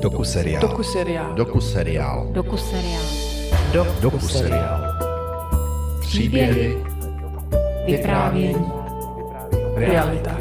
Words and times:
Doku 0.00 0.24
seriál. 0.24 0.60
Doku 0.62 0.82
seriál. 0.82 1.34
Doku 1.34 1.60
seriál. 1.60 2.26
Doku 2.32 2.56
seriál. 2.56 3.02
Do, 3.72 3.86
doku 4.00 4.18
seriál. 4.18 4.80
Příběhy. 6.00 6.76
Vyprávění. 7.86 8.66
Realita. 9.74 10.36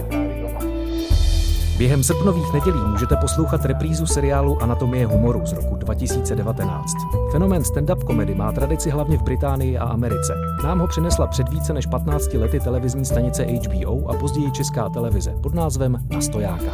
Během 1.77 2.03
srpnových 2.03 2.53
nedělí 2.53 2.79
můžete 2.87 3.15
poslouchat 3.15 3.65
reprízu 3.65 4.05
seriálu 4.05 4.63
Anatomie 4.63 5.05
humoru 5.05 5.45
z 5.45 5.53
roku 5.53 5.75
2019. 5.75 6.93
Fenomén 7.31 7.61
stand-up 7.61 8.03
komedy 8.03 8.35
má 8.35 8.51
tradici 8.51 8.89
hlavně 8.89 9.17
v 9.17 9.23
Británii 9.23 9.77
a 9.77 9.83
Americe. 9.83 10.33
Nám 10.63 10.79
ho 10.79 10.87
přinesla 10.87 11.27
před 11.27 11.49
více 11.49 11.73
než 11.73 11.85
15 11.85 12.33
lety 12.33 12.59
televizní 12.59 13.05
stanice 13.05 13.43
HBO 13.43 14.09
a 14.09 14.13
později 14.17 14.51
česká 14.51 14.89
televize 14.89 15.35
pod 15.43 15.53
názvem 15.53 15.97
Na 16.13 16.21
stojáka. 16.21 16.71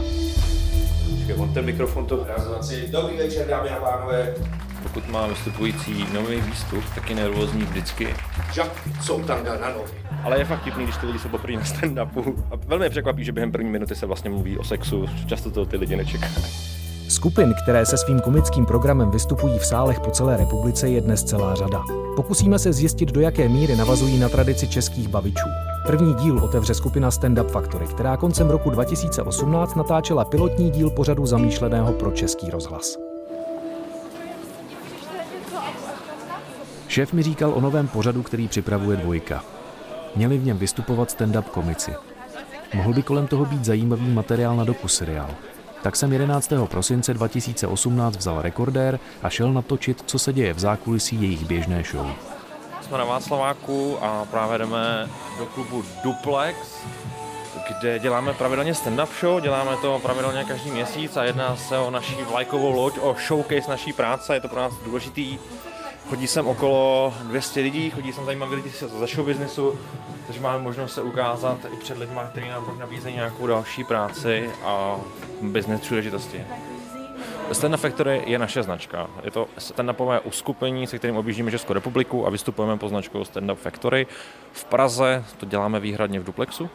On 1.38 1.54
ten 1.54 1.66
mikrofon 1.66 2.06
to 2.06 2.28
Dobrý 2.92 3.18
večer, 3.18 3.48
dámy 3.48 3.70
a 3.70 3.76
pánové. 3.76 4.34
Pokud 4.84 5.10
má 5.10 5.28
vystupující 5.28 6.06
nový 6.14 6.42
výstup, 6.42 6.84
tak 6.96 7.10
je 7.10 7.16
nervózní 7.16 7.62
vždycky. 7.62 8.16
Žak, 8.54 8.72
jsou 9.02 9.24
tam 9.24 9.46
na 9.46 9.70
nohy. 9.70 9.92
Ale 10.24 10.40
je 10.40 10.46
fakt 10.46 10.62
vtipný, 10.62 10.84
když 10.84 10.98
ty 10.98 11.06
lidi 11.06 11.20
jsou 11.20 11.30
poprvé 11.30 11.54
na 11.54 11.64
stand-upu. 11.64 12.36
A 12.52 12.56
velmi 12.56 12.90
překvapí, 12.90 13.24
že 13.24 13.32
během 13.32 13.52
první 13.52 13.70
minuty 13.70 13.96
se 13.96 14.06
vlastně 14.06 14.30
mluví 14.30 14.58
o 14.58 14.64
sexu. 14.64 15.06
Často 15.26 15.52
to 15.52 15.66
ty 15.66 15.78
lidi 15.78 15.96
nečekají. 15.96 16.34
Skupin, 17.08 17.54
které 17.64 17.86
se 17.86 17.98
svým 17.98 18.20
komickým 18.20 18.66
programem 18.66 19.12
vystupují 19.12 19.60
v 19.60 19.66
sálech 19.66 20.00
po 20.00 20.12
celé 20.12 20.38
republice, 20.38 20.90
je 20.90 21.02
dnes 21.02 21.24
celá 21.24 21.56
řada. 21.56 21.84
Pokusíme 22.16 22.60
se 22.60 22.74
zjistit, 22.74 23.12
do 23.12 23.22
jaké 23.22 23.50
míry 23.50 23.76
navazují 23.76 24.20
na 24.20 24.30
tradici 24.30 24.68
českých 24.68 25.08
bavičů. 25.08 25.71
První 25.86 26.14
díl 26.14 26.44
otevře 26.44 26.74
skupina 26.74 27.12
Stand 27.12 27.40
Up 27.40 27.52
Factory, 27.52 27.88
která 27.88 28.18
koncem 28.18 28.50
roku 28.50 28.70
2018 28.70 29.76
natáčela 29.76 30.26
pilotní 30.26 30.70
díl 30.70 30.90
pořadu 30.90 31.26
zamýšleného 31.26 31.94
pro 31.94 32.12
český 32.12 32.50
rozhlas. 32.50 32.98
Šéf 36.88 37.14
mi 37.14 37.24
říkal 37.24 37.54
o 37.54 37.62
novém 37.62 37.88
pořadu, 37.88 38.24
který 38.24 38.48
připravuje 38.48 38.98
dvojka. 38.98 39.44
Měli 40.16 40.38
v 40.38 40.46
něm 40.46 40.58
vystupovat 40.58 41.12
stand-up 41.12 41.44
komici. 41.44 41.94
Mohl 42.74 42.94
by 42.94 43.04
kolem 43.04 43.28
toho 43.28 43.46
být 43.46 43.66
zajímavý 43.66 44.10
materiál 44.10 44.56
na 44.56 44.64
doku 44.64 44.88
seriál. 44.88 45.30
Tak 45.84 45.96
jsem 45.96 46.14
11. 46.14 46.54
prosince 46.66 47.14
2018 47.14 48.18
vzal 48.18 48.42
rekordér 48.42 49.00
a 49.24 49.30
šel 49.30 49.54
natočit, 49.54 50.04
co 50.06 50.20
se 50.20 50.34
děje 50.34 50.54
v 50.54 50.60
zákulisí 50.60 51.22
jejich 51.22 51.46
běžné 51.46 51.84
show. 51.92 52.08
Jsme 52.92 52.98
na 52.98 53.06
Václaváku 53.06 53.98
a 54.02 54.26
právě 54.26 54.58
jdeme 54.58 55.10
do 55.38 55.46
klubu 55.46 55.84
Duplex, 56.04 56.58
kde 57.68 58.00
děláme 58.00 58.34
pravidelně 58.34 58.74
stand-up 58.74 59.08
show, 59.20 59.42
děláme 59.42 59.78
to 59.82 60.00
pravidelně 60.00 60.44
každý 60.44 60.72
měsíc 60.72 61.18
a 61.18 61.24
jedná 61.24 61.56
se 61.56 61.78
o 61.78 61.92
naší 61.92 62.16
vlajkovou 62.16 62.72
loď, 62.72 62.98
o 63.02 63.16
showcase 63.28 63.70
naší 63.70 63.94
práce, 63.94 64.34
je 64.34 64.40
to 64.40 64.48
pro 64.48 64.60
nás 64.60 64.74
důležitý. 64.86 65.40
Chodí 66.10 66.28
sem 66.28 66.48
okolo 66.48 67.14
200 67.24 67.62
lidí, 67.62 67.90
chodí 67.90 68.14
sem 68.14 68.26
zajímaví 68.26 68.56
lidi 68.56 68.70
ze 68.70 69.08
show 69.08 69.26
businessu, 69.26 69.80
takže 70.28 70.42
máme 70.42 70.60
možnost 70.60 70.94
se 70.94 71.02
ukázat 71.02 71.58
i 71.74 71.78
před 71.78 71.98
lidmi, 71.98 72.20
kteří 72.32 72.50
nám 72.50 72.80
nabízejí 72.80 73.16
nějakou 73.16 73.48
další 73.48 73.84
práci 73.84 74.50
a 74.64 74.96
business 75.42 75.82
příležitosti. 75.82 76.46
Stand 77.52 77.78
Factory 77.78 78.24
je 78.26 78.40
naše 78.40 78.64
značka. 78.64 79.10
Je 79.24 79.32
to 79.32 79.48
stand-upové 79.58 80.20
uskupení, 80.24 80.88
se 80.88 80.98
kterým 80.98 81.18
objíždíme 81.18 81.52
Českou 81.52 81.74
republiku 81.74 82.28
a 82.28 82.30
vystupujeme 82.30 82.78
pod 82.78 82.90
značkou 82.90 83.26
Stand 83.26 83.52
Up 83.52 83.60
Factory. 83.60 84.08
V 84.52 84.66
Praze 84.66 85.26
to 85.38 85.46
děláme 85.46 85.80
výhradně 85.80 86.20
v 86.20 86.24
Duplexu 86.24 86.70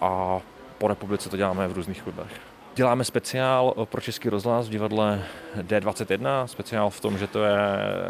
a 0.00 0.40
po 0.78 0.88
republice 0.88 1.30
to 1.30 1.36
děláme 1.36 1.68
v 1.68 1.72
různých 1.72 2.02
klubech. 2.02 2.32
Děláme 2.74 3.04
speciál 3.04 3.74
pro 3.84 4.00
Český 4.00 4.28
rozhlas 4.28 4.68
v 4.68 4.70
divadle 4.70 5.22
D21, 5.56 6.44
speciál 6.44 6.90
v 6.90 7.00
tom, 7.00 7.18
že 7.18 7.26
to 7.26 7.44
je 7.44 7.58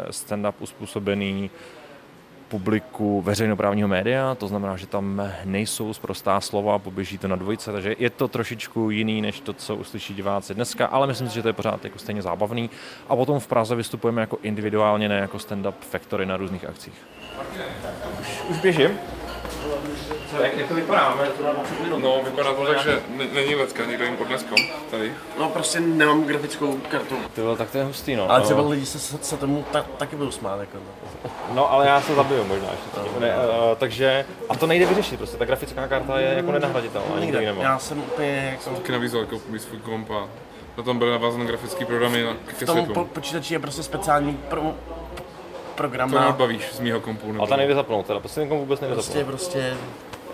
stand-up 0.09 0.53
uspůsobený 0.59 1.51
publiku 2.51 3.21
veřejnoprávního 3.21 3.87
média, 3.87 4.35
to 4.35 4.47
znamená, 4.47 4.77
že 4.77 4.87
tam 4.87 5.31
nejsou 5.45 5.93
zprostá 5.93 6.41
slova, 6.41 6.79
poběží 6.79 7.17
to 7.17 7.27
na 7.27 7.35
dvojce, 7.35 7.71
takže 7.71 7.95
je 7.99 8.09
to 8.09 8.27
trošičku 8.27 8.89
jiný, 8.89 9.21
než 9.21 9.39
to, 9.39 9.53
co 9.53 9.75
uslyší 9.75 10.13
diváci 10.13 10.53
dneska, 10.53 10.85
ale 10.85 11.07
myslím 11.07 11.29
si, 11.29 11.35
že 11.35 11.41
to 11.41 11.49
je 11.49 11.53
pořád 11.53 11.83
jako 11.83 11.99
stejně 11.99 12.21
zábavný. 12.21 12.69
A 13.09 13.15
potom 13.15 13.39
v 13.39 13.47
Praze 13.47 13.75
vystupujeme 13.75 14.21
jako 14.21 14.37
individuálně, 14.43 15.09
ne 15.09 15.15
jako 15.15 15.37
stand-up 15.37 15.73
factory 15.79 16.25
na 16.25 16.37
různých 16.37 16.65
akcích. 16.65 16.93
Už, 18.21 18.41
už 18.49 18.59
běžím. 18.59 18.91
Co, 20.31 20.43
jak, 20.43 20.57
jak 20.57 20.67
to 20.67 20.73
vypadá? 20.73 21.09
Máme 21.09 21.27
to 21.27 21.43
na 21.43 21.53
20 21.53 21.79
minut. 21.79 21.99
No, 21.99 22.21
vypadá 22.25 22.53
to 22.53 22.65
tak, 22.65 22.83
že 22.83 23.01
není 23.33 23.55
lecka, 23.55 23.85
někdo 23.85 24.05
jim 24.05 24.17
odnes 24.21 24.43
kom, 24.43 24.57
tady. 24.91 25.13
No 25.39 25.49
prostě 25.49 25.79
nemám 25.79 26.23
grafickou 26.23 26.77
kartu. 26.89 27.15
Ty 27.35 27.41
vole, 27.41 27.57
tak 27.57 27.71
to 27.71 27.77
je 27.77 27.83
hustý, 27.83 28.15
no. 28.15 28.31
Ale 28.31 28.41
třeba 28.41 28.61
no. 28.61 28.69
lidi 28.69 28.85
se, 28.85 28.99
se, 28.99 29.17
se 29.21 29.37
tomu 29.37 29.65
ta, 29.71 29.85
taky 29.97 30.15
budou 30.15 30.31
smát. 30.31 30.59
Jako, 30.59 30.77
no. 30.77 31.31
no, 31.53 31.71
ale 31.71 31.87
já 31.87 32.01
se 32.01 32.15
zabiju 32.15 32.43
možná 32.43 32.67
ještě. 32.71 33.19
Ne, 33.19 33.35
uh, 33.35 33.77
takže, 33.77 34.25
a 34.49 34.55
to 34.55 34.67
nejde 34.67 34.85
vyřešit, 34.85 35.17
prostě 35.17 35.37
ta 35.37 35.45
grafická 35.45 35.87
karta 35.87 36.19
je 36.19 36.33
jako 36.33 36.51
nenahraditelná, 36.51 37.07
nikdo 37.07 37.21
Nikde. 37.25 37.39
ji 37.39 37.45
nemá. 37.45 37.63
Já 37.63 37.79
jsem 37.79 37.97
úplně 37.99 38.57
jako... 38.65 38.75
Taky 38.75 38.91
nabízel 38.91 39.19
jako 39.19 39.41
mít 39.49 39.61
svůj 39.61 39.79
komp 39.79 40.11
a 40.11 40.27
na 40.77 40.83
tom 40.83 40.99
byly 40.99 41.11
navázané 41.11 41.45
grafické 41.45 41.85
programy 41.85 42.23
na, 42.23 42.33
ke 42.45 42.65
V 42.65 42.67
tom 42.67 42.85
po, 42.85 43.05
počítači 43.05 43.53
je 43.53 43.59
prostě 43.59 43.83
speciální 43.83 44.33
pro, 44.33 44.73
program 45.75 46.09
To 46.09 46.15
na... 46.15 46.21
neodbavíš 46.21 46.73
z 46.73 46.79
mýho 46.79 46.99
kompu. 46.99 47.31
Nebo... 47.31 47.43
A 47.43 47.47
ta 47.47 47.55
nejde 47.55 47.75
zapnout, 47.75 48.05
teda, 48.05 48.19
prostě 48.19 48.39
ten 48.39 48.49
kom 48.49 48.57
vůbec 48.57 48.79
nejde 48.79 48.95
Prostě, 48.95 49.19
zapnout. 49.19 49.27
prostě 49.27 49.77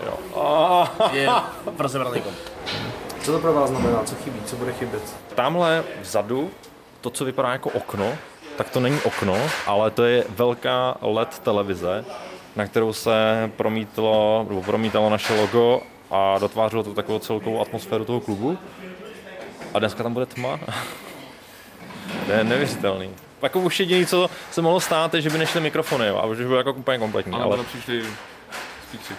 Jo. 0.06 0.18
Je 1.12 1.30
rozebraný 1.80 2.22
kom. 2.22 2.34
Co 3.22 3.32
to 3.32 3.40
pro 3.40 3.54
vás 3.54 3.70
znamená? 3.70 4.04
Co 4.04 4.16
chybí? 4.16 4.40
Co 4.46 4.56
bude 4.56 4.74
chybět? 4.74 5.16
Tamhle 5.36 5.84
vzadu, 6.02 6.52
to, 7.02 7.10
co 7.10 7.26
vypadá 7.26 7.52
jako 7.52 7.70
okno, 7.70 8.14
tak 8.58 8.70
to 8.70 8.80
není 8.80 9.00
okno, 9.02 9.38
ale 9.66 9.92
to 9.92 10.04
je 10.04 10.24
velká 10.30 10.98
LED 11.02 11.40
televize, 11.40 12.06
na 12.56 12.66
kterou 12.68 12.94
se 12.94 13.12
promítlo, 13.58 14.46
nebo 14.50 14.64
promítalo 14.64 15.10
naše 15.10 15.42
logo 15.42 15.82
a 16.12 16.40
dotvářelo 16.40 16.84
to 16.84 16.94
takovou 16.94 17.20
celkovou 17.20 17.62
atmosféru 17.62 18.06
toho 18.06 18.20
klubu. 18.22 18.58
A 19.74 19.80
dneska 19.80 20.04
tam 20.04 20.14
bude 20.14 20.26
tma. 20.26 20.60
to 22.26 22.32
je 22.32 22.44
neuvěřitelný. 22.44 23.10
Jako 23.42 23.60
už 23.60 23.80
jediný, 23.80 24.06
co 24.06 24.30
se 24.52 24.62
mohlo 24.62 24.80
stát, 24.80 25.14
je, 25.14 25.22
že 25.22 25.30
by 25.30 25.38
nešly 25.38 25.62
mikrofony, 25.62 26.08
jo, 26.08 26.18
a 26.18 26.36
že 26.36 26.42
by 26.42 26.48
bylo 26.48 26.58
jako 26.58 26.74
úplně 26.74 26.98
kompletní. 26.98 27.34
Ale, 27.34 27.44
Ale, 27.44 27.56
ale... 27.56 27.64
přišli 27.64 28.06
spíči. 28.90 29.14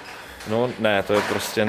No 0.50 0.70
ne, 0.78 1.02
to 1.02 1.12
je 1.12 1.20
prostě, 1.20 1.68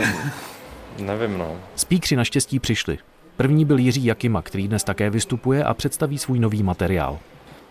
nevím 1.00 1.38
no. 1.38 1.57
Spíkři 1.75 2.16
naštěstí 2.16 2.59
přišli. 2.59 2.97
První 3.38 3.66
byl 3.66 3.78
Jiří 3.78 4.06
Jakima, 4.06 4.41
který 4.41 4.67
dnes 4.67 4.84
také 4.84 5.09
vystupuje 5.09 5.63
a 5.63 5.73
představí 5.73 6.17
svůj 6.17 6.40
nový 6.40 6.63
materiál. 6.63 7.19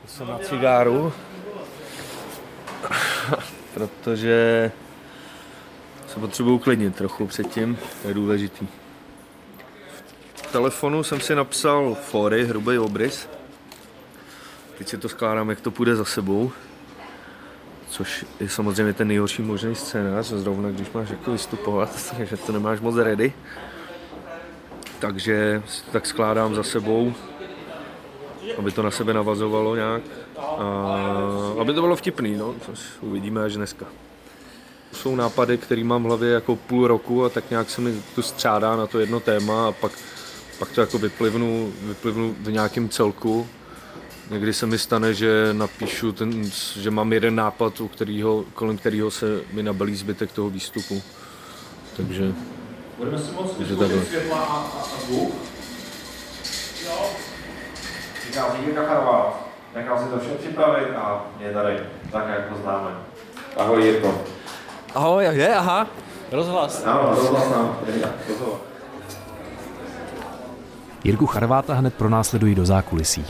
Jsem 0.07 0.29
na 0.29 0.39
cigáru, 0.39 1.13
protože 3.75 4.71
se 6.09 6.21
potřebuji 6.21 6.55
uklidnit 6.55 6.97
trochu 6.97 7.27
předtím, 7.27 7.79
to 8.03 8.09
je 8.09 8.15
důležitý. 8.15 8.67
V 10.35 10.53
telefonu 10.53 11.03
jsem 11.03 11.21
si 11.21 11.35
napsal 11.35 11.95
fory, 11.95 12.47
hrubý 12.47 12.79
obrys. 12.79 13.29
Teď 14.79 14.89
si 14.89 14.99
to 14.99 15.09
skládám, 15.09 15.51
jak 15.51 15.61
to 15.61 15.71
půjde 15.71 15.97
za 15.97 16.05
sebou. 16.05 16.53
Což 17.88 18.25
je 18.41 18.49
samozřejmě 18.49 18.93
ten 18.93 19.09
nejhorší 19.09 19.43
možný 19.43 19.75
scénář, 19.75 20.26
zrovna 20.26 20.71
když 20.71 20.91
máš 20.91 21.10
jako 21.10 21.32
vystupovat, 21.32 22.12
takže 22.16 22.37
to 22.37 22.53
nemáš 22.53 22.81
moc 22.81 22.97
ready. 22.97 23.32
Takže 24.99 25.62
tak 25.93 26.06
skládám 26.06 26.54
za 26.54 26.62
sebou, 26.62 27.12
aby 28.59 28.72
to 28.72 28.82
na 28.82 28.91
sebe 28.91 29.15
navazovalo 29.15 29.76
nějak. 29.76 30.03
A 30.38 31.54
aby 31.60 31.75
to 31.75 31.81
bylo 31.81 31.97
vtipný, 31.97 32.37
no, 32.37 32.54
což 32.66 32.81
uvidíme 33.00 33.44
až 33.44 33.56
dneska. 33.56 33.87
Jsou 34.93 35.16
nápady, 35.16 35.59
které 35.59 35.84
mám 35.84 36.03
v 36.03 36.06
hlavě 36.06 36.31
jako 36.31 36.56
půl 36.56 36.87
roku 36.87 37.25
a 37.25 37.28
tak 37.28 37.50
nějak 37.50 37.70
se 37.70 37.81
mi 37.81 38.03
to 38.15 38.22
střádá 38.22 38.76
na 38.76 38.87
to 38.87 39.00
jedno 39.00 39.20
téma 39.20 39.69
a 39.69 39.73
pak, 39.73 39.93
pak 40.58 40.69
to 40.73 40.81
jako 40.81 40.99
vyplivnu, 40.99 41.73
vyplivnu 41.82 42.37
v 42.41 42.52
nějakém 42.52 42.88
celku. 42.88 43.46
Někdy 44.31 44.53
se 44.55 44.67
mi 44.67 44.79
stane, 44.79 45.15
že 45.15 45.49
napíšu, 45.53 46.13
ten, 46.13 46.45
že 46.77 46.91
mám 46.91 47.13
jeden 47.13 47.35
nápad, 47.35 47.81
u 47.81 47.89
kterýho, 47.89 48.45
kolem 48.55 48.79
kterého 48.79 49.11
se 49.11 49.41
mi 49.53 49.63
nabalí 49.63 49.97
zbytek 49.97 50.33
toho 50.33 50.51
výstupu. 50.51 51.03
Takže, 51.97 52.33
Budeme 52.99 53.19
si 53.19 53.33
moc 53.33 53.51
takhle. 53.79 54.05
světla 54.05 54.39
a, 54.39 54.55
a, 54.55 54.81
a 54.83 55.01
zvuk. 55.07 55.35
Jo. 56.87 57.07
Říká 58.27 58.47
Zíka 58.57 58.83
Kacharova. 58.83 59.41
Nechal 59.75 59.99
si 59.99 60.05
to 60.05 60.19
vše 60.19 60.29
připravit 60.39 60.89
a 60.97 61.25
je 61.41 61.53
tady, 61.53 61.79
tak 62.13 62.29
jak 62.29 62.49
to 62.49 62.63
známe. 62.63 62.91
Ahoj 63.57 63.85
Jirko. 63.85 64.25
Ahoj, 64.95 65.25
je, 65.25 65.55
aha. 65.55 65.87
Rozhlas. 66.33 66.85
Ano, 66.87 67.15
rozhlas 67.17 67.51
nám. 67.51 67.79
Jirku 71.05 71.27
Charváta 71.27 71.75
hned 71.75 71.95
pronásledují 71.95 72.55
do 72.55 72.67
zákulisí. 72.67 73.25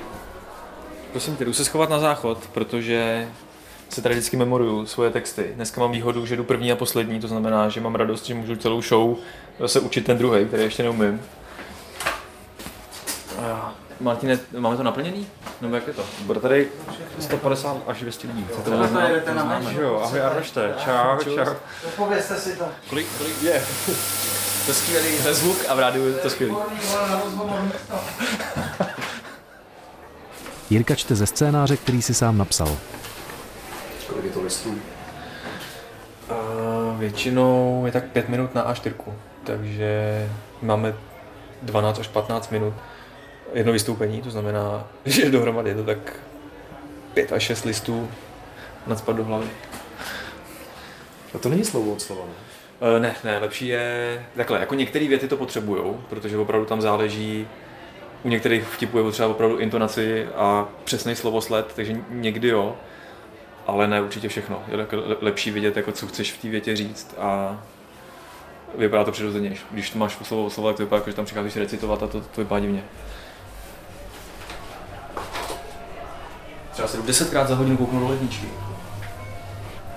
Prosím 1.18 1.36
tě, 1.36 1.44
jdu 1.44 1.52
se 1.52 1.64
schovat 1.64 1.90
na 1.90 1.98
záchod, 1.98 2.38
protože 2.52 3.28
se 3.88 4.02
tady 4.02 4.14
vždycky 4.14 4.36
memoruju 4.36 4.86
svoje 4.86 5.10
texty. 5.10 5.50
Dneska 5.54 5.80
mám 5.80 5.92
výhodu, 5.92 6.26
že 6.26 6.36
jdu 6.36 6.44
první 6.44 6.72
a 6.72 6.76
poslední, 6.76 7.20
to 7.20 7.28
znamená, 7.28 7.68
že 7.68 7.80
mám 7.80 7.94
radost, 7.94 8.26
že 8.26 8.34
můžu 8.34 8.56
celou 8.56 8.82
show 8.82 9.16
zase 9.60 9.80
učit 9.80 10.06
ten 10.06 10.18
druhý, 10.18 10.46
který 10.46 10.62
ještě 10.62 10.82
neumím. 10.82 11.22
A 13.40 13.74
Martine, 14.00 14.38
máme 14.58 14.76
to 14.76 14.82
naplněný? 14.82 15.26
Nebo 15.60 15.74
jak 15.74 15.86
je 15.86 15.92
to? 15.92 16.04
Bude 16.20 16.40
tady 16.40 16.68
150 17.18 17.76
až 17.86 18.00
200 18.00 18.26
lidí. 18.26 18.46
Co 18.54 18.62
to 18.62 18.70
na 19.34 19.44
meč. 19.44 19.76
Jo, 19.80 20.00
ahoj 20.04 20.20
Arnošte, 20.20 20.74
čau, 20.84 21.34
čau. 21.34 21.54
Povězte 21.96 22.36
si 22.36 22.56
to. 22.56 22.64
Kolik, 22.88 23.06
kolik 23.18 23.42
je? 23.42 23.62
To 24.64 24.70
je 24.70 24.74
skvělý, 24.74 25.22
to 25.22 25.28
je 25.28 25.34
zvuk 25.34 25.58
a 25.68 25.74
v 25.74 25.78
rádiu 25.78 26.06
je 26.06 26.12
to 26.12 26.30
skvělý. 26.30 26.56
Jirka 30.70 30.94
čte 30.94 31.14
ze 31.14 31.26
scénáře, 31.26 31.76
který 31.76 32.02
si 32.02 32.14
sám 32.14 32.38
napsal. 32.38 32.78
Kolik 34.06 34.24
je 34.24 34.30
to 34.30 34.42
listů? 34.42 34.70
Uh, 34.70 34.76
většinou 36.98 37.82
je 37.86 37.92
tak 37.92 38.04
5 38.04 38.28
minut 38.28 38.54
na 38.54 38.74
A4, 38.74 38.92
takže 39.44 40.28
máme 40.62 40.94
12 41.62 41.98
až 41.98 42.08
15 42.08 42.50
minut 42.50 42.74
jedno 43.54 43.72
vystoupení, 43.72 44.22
to 44.22 44.30
znamená, 44.30 44.88
že 45.04 45.30
dohromady 45.30 45.70
je 45.70 45.76
to 45.76 45.84
tak 45.84 45.98
5 47.14 47.32
až 47.32 47.42
6 47.42 47.64
listů 47.64 48.08
nadspat 48.86 49.16
do 49.16 49.24
hlavy. 49.24 49.46
A 51.34 51.38
to 51.38 51.48
není 51.48 51.64
slovo 51.64 51.92
od 51.92 52.02
slova, 52.02 52.24
ne? 52.24 52.32
Uh, 52.88 53.02
ne, 53.02 53.14
ne, 53.24 53.38
lepší 53.38 53.68
je 53.68 54.26
takhle, 54.36 54.60
jako 54.60 54.74
některé 54.74 55.08
věty 55.08 55.28
to 55.28 55.36
potřebují, 55.36 55.82
protože 56.08 56.38
opravdu 56.38 56.66
tam 56.66 56.80
záleží, 56.80 57.46
u 58.24 58.28
některých 58.28 58.64
vtipů 58.64 58.98
je 58.98 59.04
potřeba 59.04 59.28
opravdu 59.28 59.58
intonaci 59.58 60.26
a 60.36 60.68
přesný 60.84 61.16
slovosled, 61.16 61.72
takže 61.74 61.96
někdy 62.10 62.48
jo, 62.48 62.76
ale 63.66 63.86
ne 63.86 64.02
určitě 64.02 64.28
všechno. 64.28 64.62
Je 64.68 64.76
le- 64.76 64.86
lepší 65.20 65.50
vidět, 65.50 65.76
jako 65.76 65.92
co 65.92 66.06
chceš 66.06 66.32
v 66.32 66.42
té 66.42 66.48
větě 66.48 66.76
říct 66.76 67.14
a 67.18 67.58
vypadá 68.74 69.04
to 69.04 69.12
přirozeně. 69.12 69.56
Když 69.70 69.90
to 69.90 69.98
máš 69.98 70.18
slovo 70.22 70.50
slovo, 70.50 70.68
tak 70.68 70.76
to 70.76 70.82
vypadá, 70.82 71.00
jako, 71.00 71.10
že 71.10 71.16
tam 71.16 71.24
přicházíš 71.24 71.56
recitovat 71.56 72.02
a 72.02 72.06
to, 72.06 72.20
to 72.20 72.40
vypadá 72.40 72.60
divně. 72.60 72.84
Třeba 76.72 76.88
se 76.88 76.96
jdu 76.96 77.02
desetkrát 77.02 77.48
za 77.48 77.54
hodinu 77.54 77.76
kouknu 77.76 78.00
do 78.00 78.08
ledničky. 78.08 78.46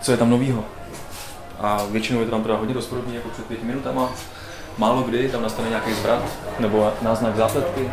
Co 0.02 0.12
je 0.12 0.18
tam 0.18 0.30
novýho? 0.30 0.66
A 1.60 1.86
většinou 1.92 2.20
je 2.20 2.26
to 2.26 2.32
tam 2.32 2.44
teda 2.44 2.56
hodně 2.56 2.74
podobný 2.74 3.16
jako 3.16 3.30
před 3.30 3.46
pěti 3.46 3.66
minutama. 3.66 4.10
Málo 4.78 5.02
kdy 5.02 5.30
tam 5.30 5.42
nastane 5.42 5.70
nějaký 5.70 5.94
zvrat 5.94 6.24
nebo 6.60 6.94
náznak 7.02 7.36
zápletky. 7.36 7.90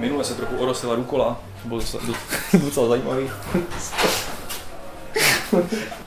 Minule 0.00 0.24
se 0.24 0.34
trochu 0.34 0.56
orosila 0.56 0.94
rukola, 0.94 1.42
to 1.62 1.68
bylo 1.68 1.80
docela, 1.80 2.02
docela 2.64 2.88
zajímavý. 2.88 3.30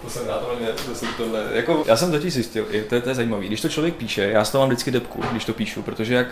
to 0.02 0.10
jsem 0.10 0.28
rád, 0.28 0.40
tohle, 0.40 0.74
to 0.86 0.96
jsem 0.96 1.10
tohle, 1.18 1.46
jako, 1.54 1.84
já 1.88 1.98
jsem 1.98 2.12
totiž 2.12 2.34
zjistil, 2.34 2.66
to, 2.90 2.96
je, 2.96 3.02
to 3.02 3.10
je 3.10 3.16
zajímavý, 3.16 3.48
když 3.48 3.62
to 3.62 3.70
člověk 3.70 3.96
píše, 3.96 4.22
já 4.22 4.46
z 4.46 4.52
toho 4.52 4.62
mám 4.62 4.70
vždycky 4.70 4.92
depku, 4.92 5.22
když 5.32 5.46
to 5.46 5.54
píšu, 5.54 5.82
protože 5.82 6.14
jak, 6.14 6.28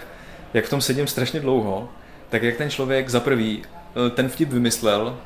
jak 0.53 0.65
v 0.65 0.69
tom 0.69 0.81
sedím 0.81 1.07
strašně 1.07 1.39
dlouho, 1.39 1.89
tak 2.29 2.43
jak 2.43 2.57
ten 2.57 2.69
člověk 2.69 3.09
za 3.09 3.19
prvý 3.19 3.63
eh, 3.63 4.09
ten 4.09 4.29
vtip 4.29 4.49
vymyslel 4.49 5.17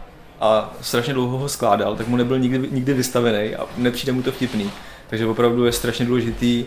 a 0.41 0.73
strašně 0.81 1.13
dlouho 1.13 1.37
ho 1.37 1.49
skládal, 1.49 1.95
tak 1.95 2.07
mu 2.07 2.15
nebyl 2.15 2.39
nikdy, 2.39 2.67
nikdy 2.71 2.93
vystavený 2.93 3.55
a 3.55 3.67
nepřijde 3.77 4.11
mu 4.11 4.21
to 4.21 4.31
vtipný. 4.31 4.71
Takže 5.09 5.25
opravdu 5.25 5.65
je 5.65 5.71
strašně 5.71 6.05
důležitý 6.05 6.65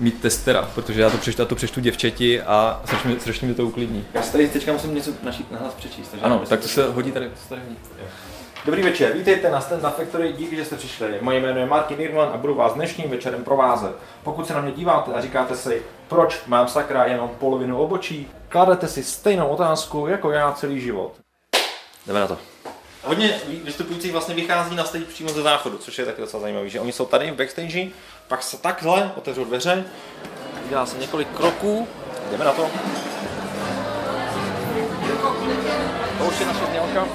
mít 0.00 0.20
testera, 0.20 0.68
protože 0.74 1.00
já 1.00 1.10
to 1.10 1.18
přečtu, 1.18 1.42
já 1.42 1.46
to 1.46 1.54
přečtu 1.54 1.80
děvčeti 1.80 2.42
a 2.42 2.80
strašně, 2.84 3.20
strašně 3.20 3.46
mě 3.46 3.54
to 3.54 3.66
uklidní. 3.66 4.06
Já 4.14 4.22
si 4.22 4.32
tady 4.32 4.48
teďka 4.48 4.72
musím 4.72 4.94
něco 4.94 5.10
našít, 5.22 5.52
nahlas 5.52 5.74
přečíst. 5.74 6.08
takže 6.08 6.24
Ano, 6.26 6.42
tak 6.48 6.60
to 6.60 6.68
se 6.68 6.86
hodí 6.86 7.12
tady. 7.12 7.28
To 7.28 7.34
tady 7.48 7.60
hodí. 7.60 7.76
Dobrý 8.64 8.82
večer, 8.82 9.12
vítejte 9.12 9.50
na 9.50 9.60
Stand 9.60 9.84
Up 9.84 9.94
Factory, 9.96 10.32
díky, 10.32 10.56
že 10.56 10.64
jste 10.64 10.76
přišli. 10.76 11.18
Moje 11.20 11.40
jméno 11.40 11.60
je 11.60 11.66
Martin 11.66 11.98
Nirman 11.98 12.28
a 12.34 12.36
budu 12.36 12.54
vás 12.54 12.74
dnešním 12.74 13.10
večerem 13.10 13.44
provázet. 13.44 13.92
Pokud 14.24 14.46
se 14.46 14.54
na 14.54 14.60
mě 14.60 14.72
díváte 14.72 15.12
a 15.12 15.20
říkáte 15.20 15.56
si, 15.56 15.82
proč 16.08 16.42
mám 16.46 16.68
sakra 16.68 17.04
jenom 17.04 17.30
polovinu 17.38 17.78
obočí, 17.78 18.28
kladete 18.48 18.88
si 18.88 19.02
stejnou 19.02 19.48
otázku 19.48 20.06
jako 20.06 20.30
já 20.30 20.52
celý 20.52 20.80
život. 20.80 21.12
Jdeme 22.06 22.20
na 22.20 22.26
to. 22.26 22.38
Hodně 23.02 23.40
vystupujících 23.64 24.12
vlastně 24.12 24.34
vychází 24.34 24.76
na 24.76 24.84
stage 24.84 25.04
přímo 25.04 25.30
ze 25.30 25.42
záchodu, 25.42 25.78
což 25.78 25.98
je 25.98 26.06
taky 26.06 26.20
docela 26.20 26.40
zajímavé, 26.40 26.68
že 26.68 26.80
oni 26.80 26.92
jsou 26.92 27.06
tady 27.06 27.30
v 27.30 27.34
backstage, 27.34 27.88
pak 28.28 28.42
se 28.42 28.56
takhle 28.56 29.12
otevřou 29.16 29.44
dveře, 29.44 29.84
dělá 30.68 30.86
se 30.86 30.98
několik 30.98 31.28
kroků, 31.28 31.88
jdeme 32.30 32.44
na 32.44 32.52
to. 32.52 32.70
To 36.18 36.24
už 36.24 36.40
je 36.40 36.46
naše 36.46 36.66
znělka. 36.66 37.08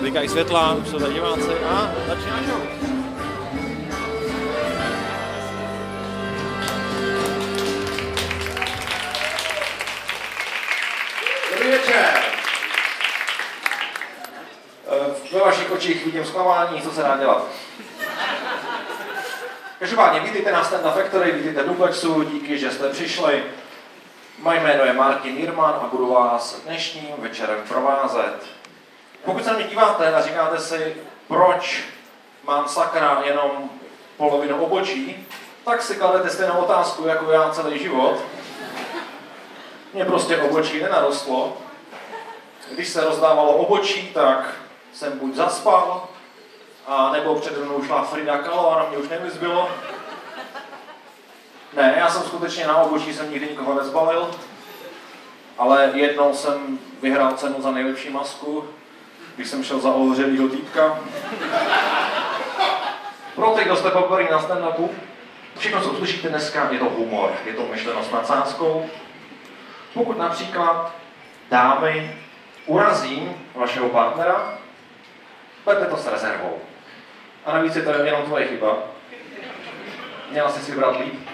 Blikají 0.00 0.28
světla, 0.28 0.74
už 0.74 0.88
jsou 0.88 0.98
tady 0.98 1.14
diváci 1.14 1.54
a 1.68 1.92
začíná. 2.08 2.91
Očích 15.82 16.06
vidím 16.06 16.24
zklamání, 16.24 16.82
co 16.82 16.90
se 16.90 17.02
dá 17.02 17.16
dělat. 17.16 17.44
Každopádně 19.78 20.20
vítejte 20.20 20.52
na 20.52 20.64
Stand 20.64 20.86
Up 20.86 20.94
Factory, 20.94 21.32
vítejte 21.32 21.62
Duplexu, 21.62 22.22
díky, 22.22 22.58
že 22.58 22.70
jste 22.70 22.88
přišli. 22.88 23.44
Moje 24.38 24.60
jméno 24.60 24.84
je 24.84 24.92
Martin 24.92 25.38
Jirman 25.38 25.74
a 25.82 25.88
budu 25.90 26.12
vás 26.12 26.60
dnešním 26.66 27.08
večerem 27.18 27.58
provázet. 27.68 28.34
Pokud 29.24 29.44
se 29.44 29.50
na 29.50 29.56
mě 29.56 29.66
díváte 29.66 30.14
a 30.14 30.22
říkáte 30.22 30.58
si, 30.58 30.96
proč 31.28 31.84
mám 32.44 32.68
sakra 32.68 33.22
jenom 33.24 33.70
polovinu 34.16 34.64
obočí, 34.64 35.26
tak 35.64 35.82
si 35.82 35.94
kladete 35.94 36.30
stejnou 36.30 36.54
otázku 36.54 37.06
jako 37.06 37.30
já 37.30 37.50
celý 37.50 37.78
život. 37.78 38.22
Mně 39.94 40.04
prostě 40.04 40.36
obočí 40.36 40.82
nenarostlo. 40.82 41.56
Když 42.70 42.88
se 42.88 43.04
rozdávalo 43.04 43.52
obočí, 43.52 44.10
tak 44.14 44.61
jsem 44.92 45.18
buď 45.18 45.34
zaspal, 45.34 46.08
a 46.86 47.12
nebo 47.12 47.34
přede 47.34 47.64
mnou 47.64 47.84
šla 47.84 48.02
Frida 48.02 48.38
Kahlo 48.38 48.72
a 48.72 48.82
na 48.82 48.88
mě 48.88 48.98
už 48.98 49.08
nevyzbylo. 49.08 49.70
Ne, 51.76 51.94
já 51.98 52.10
jsem 52.10 52.22
skutečně 52.22 52.66
na 52.66 52.76
obočí 52.76 53.14
jsem 53.14 53.30
nikdy 53.30 53.46
nikoho 53.46 53.74
nezbalil, 53.74 54.30
ale 55.58 55.90
jednou 55.94 56.34
jsem 56.34 56.78
vyhrál 57.02 57.32
cenu 57.32 57.62
za 57.62 57.70
nejlepší 57.70 58.10
masku, 58.10 58.64
když 59.36 59.48
jsem 59.48 59.64
šel 59.64 59.80
za 59.80 59.92
ohřelýho 59.92 60.48
týpka. 60.48 60.98
Pro 63.34 63.50
ty, 63.50 63.64
kdo 63.64 63.76
jste 63.76 63.90
poprvé 63.90 64.28
na 64.30 64.38
stand-upu, 64.38 64.88
všechno, 65.58 65.80
co 65.80 65.90
uslyšíte 65.90 66.28
dneska, 66.28 66.68
je 66.70 66.78
to 66.78 66.84
humor, 66.84 67.32
je 67.44 67.52
to 67.52 67.62
myšleno 67.70 68.04
s 68.04 68.10
nadsázkou. 68.10 68.90
Pokud 69.94 70.18
například 70.18 70.92
dámy 71.50 72.16
urazím 72.66 73.34
vašeho 73.54 73.88
partnera, 73.88 74.58
berte 75.66 75.86
to 75.86 75.96
s 75.96 76.06
rezervou. 76.06 76.58
A 77.44 77.52
navíc 77.52 77.76
je 77.76 77.82
to 77.82 77.90
jenom 77.90 78.22
tvoje 78.22 78.48
chyba. 78.48 78.78
Měla 80.30 80.50
jsi 80.50 80.60
si 80.60 80.72
vybrat 80.72 81.00
líp. 81.00 81.28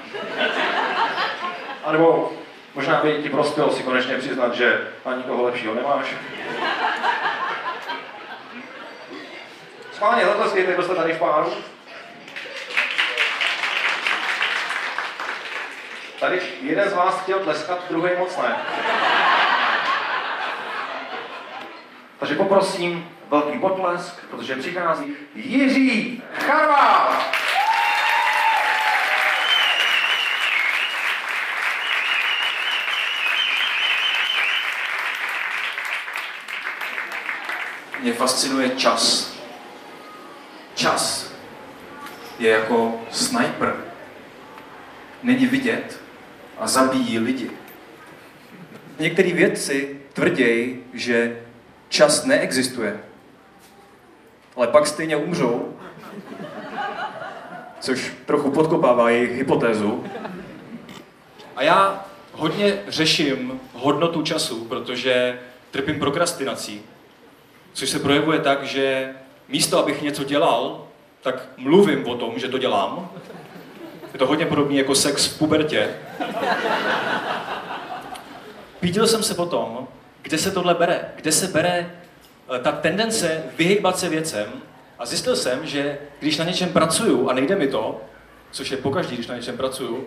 A 1.85 1.93
nebo 1.93 2.33
možná 2.75 3.01
by 3.03 3.23
ti 3.23 3.29
prospělo 3.29 3.73
si 3.73 3.83
konečně 3.83 4.19
přiznat, 4.19 4.55
že 4.55 4.89
ani 5.05 5.17
nikoho 5.17 5.43
lepšího 5.43 5.75
nemáš. 5.75 6.15
Schválně 9.93 10.25
zatleskejte, 10.25 10.73
kdo 10.73 10.83
jste 10.83 10.95
tady 10.95 11.13
v 11.13 11.19
páru. 11.19 11.55
Tady 16.21 16.41
jeden 16.63 16.91
z 16.91 16.93
vás 16.93 17.21
chtěl 17.21 17.39
tleskat, 17.39 17.79
druhý 17.91 18.11
moc 18.19 18.37
ne. 18.37 18.57
Takže 22.19 22.35
poprosím 22.35 23.18
velký 23.31 23.59
potlesk, 23.59 24.27
protože 24.31 24.57
přichází 24.57 25.17
Jiří 25.35 26.23
Charval. 26.35 27.23
Mě 38.01 38.13
fascinuje 38.13 38.71
čas. 38.71 39.35
Čas 40.75 41.33
je 42.39 42.51
jako 42.51 43.01
sniper. 43.11 43.77
Není 45.23 45.47
vidět 45.47 46.01
a 46.59 46.67
zabíjí 46.67 47.19
lidi. 47.19 47.51
Některý 48.99 49.33
vědci 49.33 50.01
tvrdí, 50.13 50.77
že 50.93 51.43
čas 51.89 52.25
neexistuje. 52.25 53.08
Ale 54.59 54.67
pak 54.67 54.87
stejně 54.87 55.17
umřou, 55.17 55.75
což 57.81 58.13
trochu 58.27 58.51
podkopává 58.51 59.11
jejich 59.11 59.33
hypotézu. 59.33 60.05
A 61.57 61.63
já 61.63 62.07
hodně 62.33 62.83
řeším 62.89 63.61
hodnotu 63.75 64.23
času, 64.23 64.65
protože 64.65 65.39
trpím 65.71 65.99
prokrastinací. 65.99 66.83
Což 67.73 67.91
se 67.91 67.99
projevuje 67.99 68.39
tak, 68.39 68.65
že 68.65 69.15
místo, 69.49 69.79
abych 69.79 70.03
něco 70.03 70.25
dělal, 70.25 70.87
tak 71.21 71.49
mluvím 71.57 72.07
o 72.07 72.15
tom, 72.15 72.39
že 72.39 72.49
to 72.49 72.59
dělám. 72.59 73.11
Je 74.13 74.19
to 74.19 74.27
hodně 74.27 74.47
podobný 74.47 74.77
jako 74.77 74.95
sex 74.95 75.27
v 75.27 75.39
pubertě. 75.39 75.89
Pídil 78.81 79.07
jsem 79.07 79.23
se 79.23 79.35
potom, 79.35 79.89
kde 80.23 80.39
se 80.39 80.51
tohle 80.51 80.75
bere, 80.75 81.13
kde 81.17 81.33
se 81.33 81.47
bere 81.47 81.91
ta 82.63 82.73
tendence 82.73 83.43
vyhýbat 83.57 83.99
se 83.99 84.09
věcem 84.09 84.47
a 84.99 85.07
zjistil 85.07 85.37
jsem, 85.37 85.67
že 85.67 85.99
když 86.21 86.39
na 86.39 86.45
něčem 86.45 86.69
pracuju 86.69 87.29
a 87.29 87.33
nejde 87.33 87.57
mi 87.57 87.69
to, 87.69 88.01
což 88.51 88.71
je 88.71 88.77
pokaždý, 88.77 89.15
když 89.15 89.27
na 89.27 89.37
něčem 89.37 89.57
pracuju, 89.57 90.07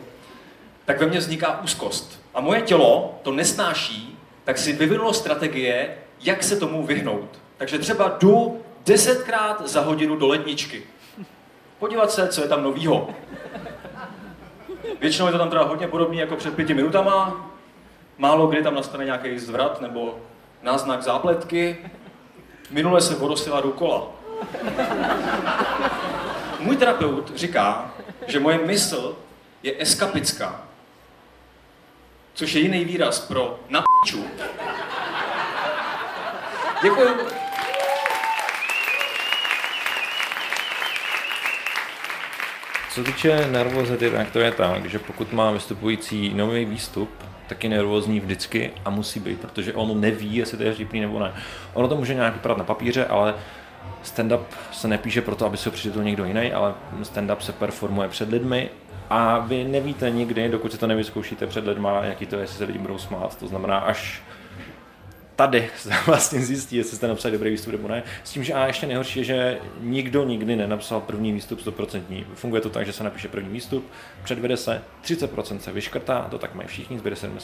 tak 0.85 0.99
ve 0.99 1.05
mně 1.05 1.19
vzniká 1.19 1.61
úzkost. 1.61 2.21
A 2.33 2.41
moje 2.41 2.61
tělo 2.61 3.19
to 3.21 3.31
nesnáší, 3.31 4.17
tak 4.43 4.57
si 4.57 4.73
vyvinulo 4.73 5.13
strategie, 5.13 5.97
jak 6.21 6.43
se 6.43 6.57
tomu 6.57 6.85
vyhnout. 6.85 7.39
Takže 7.57 7.79
třeba 7.79 8.17
jdu 8.19 8.61
desetkrát 8.85 9.67
za 9.67 9.81
hodinu 9.81 10.15
do 10.15 10.27
ledničky. 10.27 10.83
Podívat 11.79 12.11
se, 12.11 12.27
co 12.27 12.41
je 12.41 12.47
tam 12.47 12.63
novýho. 12.63 13.09
Většinou 14.99 15.25
je 15.27 15.31
to 15.31 15.37
tam 15.37 15.49
teda 15.49 15.63
hodně 15.63 15.87
podobný 15.87 16.17
jako 16.17 16.35
před 16.35 16.55
pěti 16.55 16.73
minutama. 16.73 17.49
Málo 18.17 18.47
kdy 18.47 18.63
tam 18.63 18.75
nastane 18.75 19.05
nějaký 19.05 19.39
zvrat 19.39 19.81
nebo 19.81 20.19
náznak 20.63 21.01
zápletky. 21.01 21.77
Minule 22.71 23.01
se 23.01 23.15
vodosila 23.15 23.61
dokola. 23.61 24.07
Můj 26.59 26.77
terapeut 26.77 27.37
říká, 27.37 27.91
že 28.27 28.39
moje 28.39 28.57
mysl 28.57 29.17
je 29.63 29.75
eskapická, 29.79 30.61
což 32.33 32.53
je 32.53 32.61
jiný 32.61 32.85
výraz 32.85 33.19
pro 33.19 33.59
na. 33.69 33.83
Děkuji. 36.83 37.40
Co 42.93 43.03
týče 43.03 43.47
nervozity, 43.51 44.09
tak 44.09 44.31
to 44.31 44.39
je 44.39 44.51
tak, 44.51 44.85
že 44.85 44.99
pokud 44.99 45.33
má 45.33 45.51
vystupující 45.51 46.33
nový 46.33 46.65
výstup, 46.65 47.09
tak 47.47 47.63
je 47.63 47.69
nervózní 47.69 48.19
vždycky 48.19 48.71
a 48.85 48.89
musí 48.89 49.19
být, 49.19 49.39
protože 49.39 49.73
on 49.73 50.01
neví, 50.01 50.35
jestli 50.35 50.57
to 50.57 50.63
je 50.63 50.73
vtipný 50.73 50.99
nebo 50.99 51.19
ne. 51.19 51.33
Ono 51.73 51.87
to 51.87 51.95
může 51.95 52.13
nějak 52.13 52.33
vypadat 52.33 52.57
na 52.57 52.63
papíře, 52.63 53.05
ale 53.05 53.35
stand-up 54.03 54.39
se 54.71 54.87
nepíše 54.87 55.21
proto, 55.21 55.45
aby 55.45 55.57
se 55.57 55.69
ho 55.69 55.73
přečetl 55.73 56.03
někdo 56.03 56.25
jiný, 56.25 56.51
ale 56.51 56.73
stand-up 57.03 57.39
se 57.39 57.53
performuje 57.53 58.07
před 58.07 58.29
lidmi 58.29 58.69
a 59.09 59.39
vy 59.39 59.63
nevíte 59.63 60.09
nikdy, 60.09 60.49
dokud 60.49 60.71
si 60.71 60.77
to 60.77 60.87
nevyzkoušíte 60.87 61.47
před 61.47 61.67
lidma, 61.67 62.03
jaký 62.03 62.25
to 62.25 62.35
je, 62.35 62.41
jestli 62.41 62.57
se 62.57 62.63
lidi 62.63 62.79
budou 62.79 62.97
smát. 62.97 63.39
To 63.39 63.47
znamená, 63.47 63.77
až 63.77 64.21
tady 65.41 65.69
se 65.77 65.89
vlastně 66.05 66.39
zjistí, 66.39 66.75
jestli 66.75 66.97
jste 66.97 67.07
napsali 67.07 67.31
dobrý 67.31 67.49
výstup 67.49 67.71
nebo 67.71 67.87
ne. 67.87 68.03
S 68.23 68.31
tím, 68.31 68.43
že 68.43 68.53
a 68.53 68.67
ještě 68.67 68.87
nejhorší 68.87 69.19
je, 69.19 69.25
že 69.25 69.59
nikdo 69.79 70.23
nikdy 70.23 70.55
nenapsal 70.55 71.01
první 71.01 71.33
výstup 71.33 71.59
100%. 71.59 72.25
Funguje 72.33 72.61
to 72.61 72.69
tak, 72.69 72.85
že 72.85 72.93
se 72.93 73.03
napíše 73.03 73.27
první 73.27 73.49
výstup, 73.49 73.91
předvede 74.23 74.57
se, 74.57 74.81
30% 75.03 75.57
se 75.57 75.71
vyškrtá, 75.71 76.27
to 76.31 76.37
tak 76.37 76.55
mají 76.55 76.67
všichni, 76.67 76.99
zbyde 76.99 77.15
70%. 77.15 77.35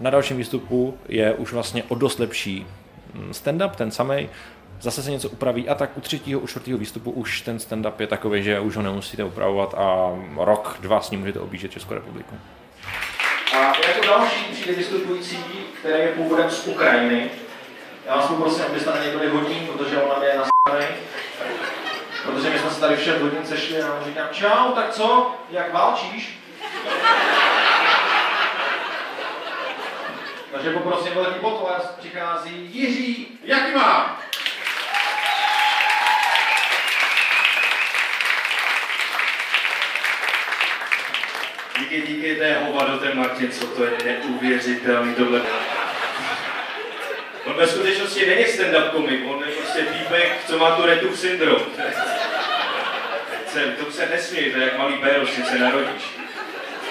Na 0.00 0.10
dalším 0.10 0.36
výstupu 0.36 0.98
je 1.08 1.34
už 1.34 1.52
vlastně 1.52 1.84
o 1.88 1.94
dost 1.94 2.18
lepší 2.18 2.66
stand-up, 3.30 3.70
ten 3.70 3.90
samý, 3.90 4.28
zase 4.80 5.02
se 5.02 5.10
něco 5.10 5.28
upraví 5.28 5.68
a 5.68 5.74
tak 5.74 5.96
u 5.96 6.00
třetího, 6.00 6.40
u 6.40 6.46
čtvrtého 6.46 6.78
výstupu 6.78 7.10
už 7.10 7.40
ten 7.40 7.56
stand-up 7.56 7.92
je 7.98 8.06
takový, 8.06 8.42
že 8.42 8.60
už 8.60 8.76
ho 8.76 8.82
nemusíte 8.82 9.24
upravovat 9.24 9.74
a 9.74 10.16
rok, 10.36 10.78
dva 10.80 11.00
s 11.00 11.10
ním 11.10 11.20
můžete 11.20 11.40
objíždět 11.40 11.72
Českou 11.72 11.94
republiku. 11.94 12.36
A 13.56 13.88
jako 13.88 14.06
další 14.06 14.44
přijde 14.52 14.72
vystupující, 14.72 15.38
který 15.78 16.02
je 16.02 16.08
původem 16.08 16.50
z 16.50 16.66
Ukrajiny. 16.66 17.30
Já 18.06 18.16
vás 18.16 18.26
poprosím, 18.26 18.64
abyste 18.64 18.90
na 18.90 19.04
několik 19.04 19.32
hodin, 19.32 19.66
protože 19.66 20.02
on 20.02 20.22
je 20.22 20.38
nastavený. 20.38 20.96
Protože 22.24 22.50
my 22.50 22.58
jsme 22.58 22.70
se 22.70 22.80
tady 22.80 22.96
v 22.96 23.02
6 23.02 23.20
hodin 23.20 23.46
sešli 23.46 23.82
a 23.82 23.94
on 23.94 24.04
říkám, 24.04 24.28
čau, 24.32 24.72
tak 24.74 24.90
co, 24.90 25.34
jak 25.50 25.72
válčíš? 25.72 26.38
Takže 30.52 30.70
poprosím 30.70 31.14
velký 31.14 31.40
potlesk, 31.40 31.88
přichází 31.98 32.68
Jiří 32.72 33.38
Jakima. 33.44 34.20
Díky, 41.78 42.02
díky, 42.02 42.36
to 42.36 42.42
je 42.42 42.58
hovado, 42.66 42.98
ten 42.98 43.18
Martin, 43.18 43.52
co 43.52 43.66
to 43.66 43.84
je 43.84 43.90
neuvěřitelný 44.04 45.14
tohle. 45.14 45.42
On 47.48 47.54
ve 47.56 47.66
skutečnosti 47.66 48.26
není 48.26 48.44
stand-up 48.44 48.90
komik, 48.90 49.20
on 49.26 49.44
je 49.48 49.54
prostě 49.54 49.82
týpek, 49.82 50.44
co 50.46 50.58
má 50.58 50.76
tu 50.76 50.82
Retův 50.82 51.20
syndrom. 51.20 51.62
Se, 53.46 53.60
to 53.60 53.92
se 53.92 54.06
nesmí, 54.06 54.50
to 54.50 54.58
je 54.58 54.64
jak 54.64 54.78
malý 54.78 54.94
péro, 54.94 55.24
když 55.24 55.48
se 55.48 55.58
narodíš. 55.58 56.02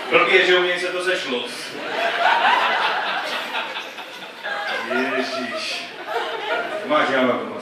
Blbý 0.10 0.34
je, 0.34 0.46
že 0.46 0.60
u 0.60 0.64
něj 0.64 0.80
se 0.80 0.88
to 0.88 1.04
sešlo. 1.04 1.44
Ježíš. 5.16 5.84
Máš 6.86 7.10
jáma 7.10 7.34
doma 7.34 7.62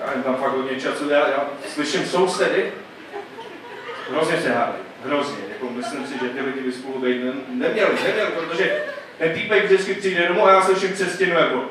Já 0.00 0.12
jim 0.12 0.22
tam 0.22 0.36
fakt 0.36 0.52
hodně 0.52 0.80
času, 0.80 1.10
já, 1.10 1.28
já 1.28 1.48
slyším 1.74 2.06
sousedy, 2.06 2.72
hrozně 4.10 4.40
se 4.40 4.52
hádají, 4.52 4.82
hrozně. 5.04 5.38
Jako 5.48 5.70
myslím 5.70 6.06
si, 6.06 6.12
že 6.12 6.28
ty 6.28 6.40
lidi 6.40 6.60
by 6.60 6.72
spolu 6.72 6.98
být 6.98 7.24
ne, 7.24 7.32
neměli, 7.48 7.94
neměli, 8.04 8.30
protože 8.30 8.82
ten 9.18 9.32
týpek 9.32 9.64
vždycky 9.64 9.94
přijde 9.94 10.28
domů 10.28 10.46
a 10.46 10.52
já 10.52 10.62
slyším 10.62 10.92
přes 10.92 11.14
stěnu 11.14 11.34
jako. 11.34 11.64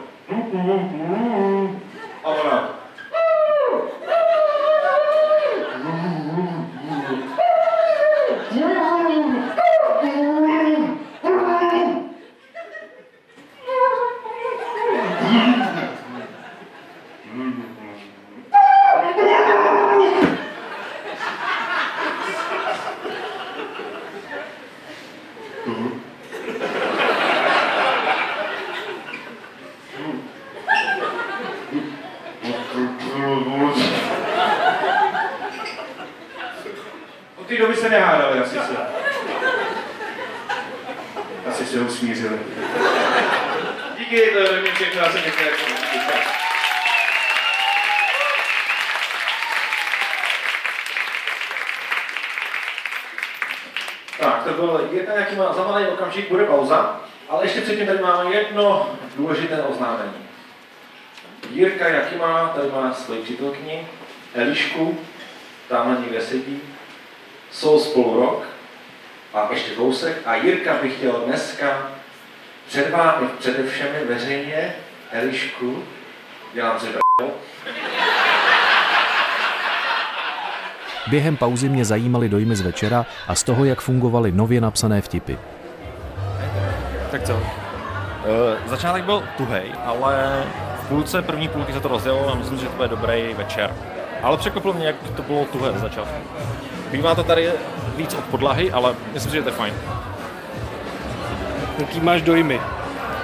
A 2.24 2.28
ona. 2.28 2.76
Od 37.38 37.48
té 37.48 37.58
doby 37.58 37.76
se 37.76 37.90
nehádali, 37.90 38.40
asi 38.40 38.56
se. 38.56 38.78
Asi 41.50 41.65
se 41.76 41.82
usmířili. 41.82 42.40
Díky, 43.98 44.32
to 44.32 44.40
je 44.40 44.62
mě 44.62 44.72
všechno, 44.72 45.02
já 45.02 45.12
jsem 45.12 45.22
někde 45.26 45.46
jako. 45.46 45.62
Tak, 54.20 54.44
to 54.44 54.50
byl 54.50 54.90
Jirka 54.94 55.14
nějaký 55.14 55.36
má 55.36 55.54
za 55.54 55.64
malý 55.64 55.88
okamžik, 55.88 56.30
bude 56.30 56.46
pauza, 56.46 57.02
ale 57.30 57.46
ještě 57.46 57.62
předtím 57.62 57.88
tady 57.88 58.00
máme 58.00 58.36
jedno 58.36 58.98
důležité 59.16 59.64
oznámení. 59.64 60.28
Jirka 61.52 61.88
Jakima 61.88 62.48
tady 62.56 62.72
má 62.72 62.94
svoji 62.94 63.22
přítelkyni, 63.22 63.88
Elišku, 64.34 65.00
tamhle 65.68 66.02
někde 66.02 66.22
sedí, 66.22 66.62
jsou 67.52 67.80
spolu 67.80 68.20
rok 68.22 68.45
a 69.36 69.48
ještě 69.52 69.72
kousek 69.72 70.18
a 70.26 70.36
Jirka 70.36 70.74
by 70.82 70.90
chtěl 70.90 71.22
dneska 71.26 71.92
před 72.68 72.92
vámi, 72.92 73.28
přede 73.40 73.70
všemi 73.70 74.06
veřejně, 74.10 74.76
Elišku, 75.12 75.84
dělám 76.54 76.80
si 76.80 76.86
b***u, 76.86 77.32
Během 81.08 81.38
pauzy 81.38 81.70
mě 81.70 81.86
zajímaly 81.86 82.30
dojmy 82.30 82.56
z 82.56 82.62
večera 82.62 83.06
a 83.28 83.36
z 83.36 83.44
toho, 83.44 83.66
jak 83.66 83.82
fungovaly 83.82 84.32
nově 84.32 84.62
napsané 84.62 85.02
vtipy. 85.02 85.38
Tak 87.12 87.24
co? 87.24 87.34
Uh, 87.36 87.42
začátek 88.66 89.04
byl 89.04 89.24
tuhej, 89.38 89.74
ale 89.86 90.44
v 90.84 90.88
půlce 90.88 91.22
první 91.22 91.48
půlky 91.48 91.74
se 91.74 91.80
to 91.80 91.88
rozjelo 91.88 92.32
a 92.32 92.36
myslím, 92.36 92.60
že 92.60 92.66
to 92.66 92.76
bude 92.76 92.88
dobrý 92.88 93.34
večer. 93.34 93.76
Ale 94.24 94.38
překvapilo 94.38 94.74
mě, 94.74 94.88
jak 94.88 94.96
to 95.16 95.22
bylo 95.22 95.46
tuhé 95.46 95.72
ze 95.72 95.80
začátku. 95.80 96.16
Bývá 96.96 97.16
to 97.16 97.24
tady 97.24 97.52
víc 97.96 98.14
od 98.14 98.24
podlahy, 98.24 98.72
ale 98.72 98.96
myslím 99.14 99.32
si, 99.32 99.38
že 99.38 99.44
to 99.44 99.50
je 99.50 99.56
fajn. 99.56 99.74
Jaký 101.80 102.00
máš 102.00 102.22
dojmy? 102.22 102.62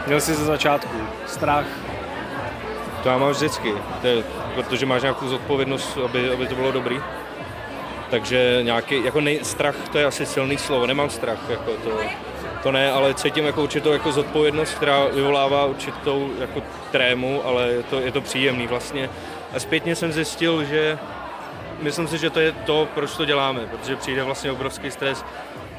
Měl 0.07 0.21
jsi 0.21 0.33
ze 0.33 0.45
začátku 0.45 0.97
strach? 1.25 1.65
To 3.03 3.09
já 3.09 3.17
mám 3.17 3.31
vždycky, 3.31 3.73
to 4.01 4.07
je, 4.07 4.23
protože 4.55 4.85
máš 4.85 5.01
nějakou 5.01 5.27
zodpovědnost, 5.27 5.97
aby, 6.05 6.33
aby 6.33 6.47
to 6.47 6.55
bylo 6.55 6.71
dobrý. 6.71 6.99
Takže 8.09 8.59
nějaký, 8.61 9.05
jako 9.05 9.21
nej, 9.21 9.39
strach, 9.43 9.75
to 9.91 9.97
je 9.97 10.05
asi 10.05 10.25
silný 10.25 10.57
slovo, 10.57 10.87
nemám 10.87 11.09
strach, 11.09 11.49
jako 11.49 11.71
to, 11.71 11.89
to 12.63 12.71
ne, 12.71 12.91
ale 12.91 13.13
cítím 13.13 13.45
jako 13.45 13.63
určitou 13.63 13.91
jako 13.91 14.11
zodpovědnost, 14.11 14.73
která 14.73 15.05
vyvolává 15.05 15.65
určitou 15.65 16.29
jako 16.39 16.61
trému, 16.91 17.45
ale 17.45 17.67
je 17.67 17.83
to, 17.83 17.99
je 17.99 18.11
to 18.11 18.21
příjemný 18.21 18.67
vlastně. 18.67 19.09
A 19.53 19.59
zpětně 19.59 19.95
jsem 19.95 20.11
zjistil, 20.11 20.63
že 20.63 20.97
myslím 21.81 22.07
si, 22.07 22.17
že 22.17 22.29
to 22.29 22.39
je 22.39 22.51
to, 22.51 22.87
proč 22.93 23.15
to 23.15 23.25
děláme, 23.25 23.65
protože 23.65 23.95
přijde 23.95 24.23
vlastně 24.23 24.51
obrovský 24.51 24.91
stres, 24.91 25.25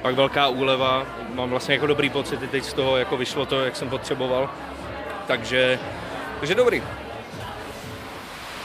pak 0.03 0.15
velká 0.15 0.49
úleva, 0.49 1.07
mám 1.35 1.51
vlastně 1.51 1.75
jako 1.75 1.87
dobrý 1.87 2.11
pocit, 2.11 2.41
teď 2.51 2.65
z 2.65 2.73
toho 2.73 2.97
jako 2.97 3.17
vyšlo 3.17 3.47
to, 3.47 3.61
jak 3.61 3.77
jsem 3.77 3.89
potřeboval, 3.89 4.51
takže, 5.27 5.79
takže 6.41 6.55
dobrý. 6.55 6.83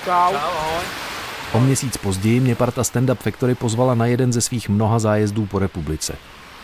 Čau. 0.06 0.32
Čau, 0.32 0.36
ahoj. 0.36 0.84
O 1.54 1.60
měsíc 1.60 1.98
později 1.98 2.40
mě 2.40 2.56
parta 2.56 2.84
Stand 2.84 3.10
Up 3.10 3.20
Factory 3.20 3.56
pozvala 3.56 3.96
na 3.96 4.06
jeden 4.06 4.34
ze 4.34 4.42
svých 4.42 4.70
mnoha 4.70 5.00
zájezdů 5.00 5.46
po 5.46 5.60
republice. 5.60 6.18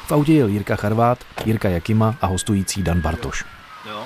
V 0.08 0.12
autě 0.12 0.34
jel 0.34 0.48
Jirka 0.48 0.76
Charvát, 0.76 1.20
Jirka 1.46 1.70
Jakima 1.70 2.16
a 2.22 2.28
hostující 2.28 2.84
Dan 2.84 3.02
Bartoš. 3.02 3.46
Jo. 3.90 4.04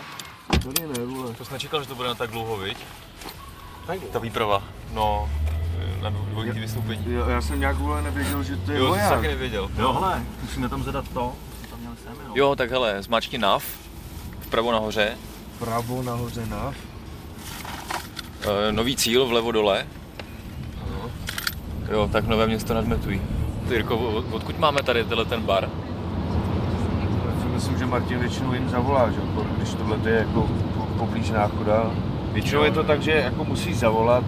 To 1.38 1.46
jsi 1.46 1.54
nečekal, 1.54 1.82
že 1.82 1.88
to 1.88 1.96
bude 1.96 2.08
na 2.08 2.16
tak 2.16 2.32
dlouho, 2.32 2.58
viď? 2.58 2.78
Ta 4.12 4.20
výprava. 4.20 4.64
No, 4.94 5.30
na 6.02 6.10
dvojitý 6.10 6.60
vystoupení. 6.60 7.04
Jo, 7.08 7.26
já 7.30 7.42
jsem 7.42 7.60
nějak 7.60 7.76
vůle 7.78 8.02
nevěděl, 8.02 8.44
že 8.44 8.56
to 8.58 8.72
je 8.72 8.80
Jo, 8.80 8.88
voják. 8.88 9.08
jsi 9.08 9.14
taky 9.16 9.28
nevěděl. 9.28 9.70
Jo, 9.80 9.94
hele, 9.94 10.24
musíme 10.42 10.70
tam 10.70 10.84
zadat 10.84 11.06
to. 11.14 11.34
Tam 11.70 11.80
měli 11.80 11.96
sem, 12.04 12.14
jo. 12.28 12.32
Jo, 12.36 12.56
tak 12.56 12.72
hele, 12.72 13.02
zmáčkni 13.04 13.38
NAV, 13.38 13.64
vpravo 14.40 14.72
nahoře, 14.72 15.18
Pravo 15.60 16.02
nahoře 16.04 16.46
nav. 16.46 16.76
e, 18.68 18.72
nový 18.72 18.96
cíl 18.96 19.26
vlevo 19.26 19.52
dole. 19.52 19.88
Jo, 21.92 22.10
tak 22.12 22.28
Nové 22.28 22.48
město 22.48 22.74
nad 22.74 22.86
Metují. 22.86 23.22
Ty 23.68 23.74
Jirko, 23.74 23.98
od- 23.98 24.34
odkud 24.34 24.60
máme 24.60 24.84
tady 24.84 25.04
tenhle 25.04 25.26
ten 25.26 25.42
bar? 25.42 25.70
Já 27.36 27.42
si 27.42 27.48
myslím, 27.48 27.78
že 27.78 27.86
Martin 27.86 28.20
většinou 28.20 28.54
jim 28.54 28.70
zavolá, 28.70 29.10
že? 29.12 29.18
jo, 29.36 29.46
když 29.58 29.70
tohle 29.74 29.98
je 30.10 30.16
jako 30.18 30.50
po- 30.78 30.86
poblíž 30.98 31.30
náchoda. 31.30 31.92
Většinou 32.34 32.64
je 32.64 32.72
to 32.72 32.84
tak, 32.84 33.02
že 33.02 33.12
jako 33.12 33.44
musí 33.46 33.74
zavolat 33.74 34.24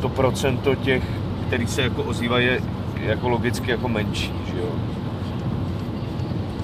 to 0.00 0.08
procento 0.08 0.74
těch, 0.74 1.02
který 1.46 1.66
se 1.66 1.82
jako 1.82 2.02
ozývají, 2.02 2.46
je 2.46 2.60
jako 3.00 3.28
logicky 3.28 3.70
jako 3.70 3.88
menší, 3.88 4.32
že 4.52 4.60
jo. 4.60 4.68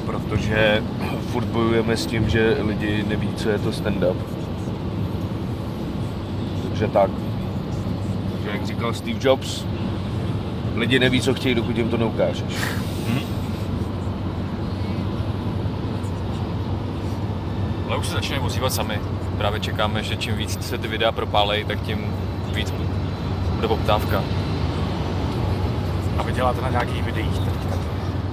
Protože 0.06 0.82
furt 1.32 1.44
bojujeme 1.46 1.96
s 1.96 2.06
tím, 2.06 2.28
že 2.28 2.56
lidi 2.60 3.04
neví, 3.08 3.28
co 3.36 3.48
je 3.48 3.58
to 3.58 3.70
stand-up. 3.72 4.16
Takže 6.68 6.86
tak. 6.88 7.10
Takže 8.32 8.50
jak 8.50 8.66
říkal 8.66 8.94
Steve 8.94 9.18
Jobs, 9.22 9.64
lidi 10.74 10.98
neví, 10.98 11.20
co 11.20 11.34
chtějí, 11.34 11.54
dokud 11.54 11.76
jim 11.76 11.88
to 11.88 11.96
neukážeš. 11.96 12.54
Ale 17.88 17.96
už 17.96 18.06
se 18.06 18.14
začínají 18.14 18.42
ozývat 18.42 18.72
sami. 18.72 19.00
Právě 19.38 19.60
čekáme, 19.60 20.02
že 20.02 20.16
čím 20.16 20.36
víc 20.36 20.66
se 20.66 20.78
ty 20.78 20.88
videa 20.88 21.12
propálejí, 21.12 21.64
tak 21.64 21.82
tím 21.82 21.98
víc 22.54 22.70
bude 23.68 23.78
poptávka. 23.78 24.24
A 26.18 26.22
vy 26.22 26.32
děláte 26.32 26.60
na 26.60 26.70
nějakých 26.70 27.02
videích 27.02 27.38
teďka? 27.38 27.76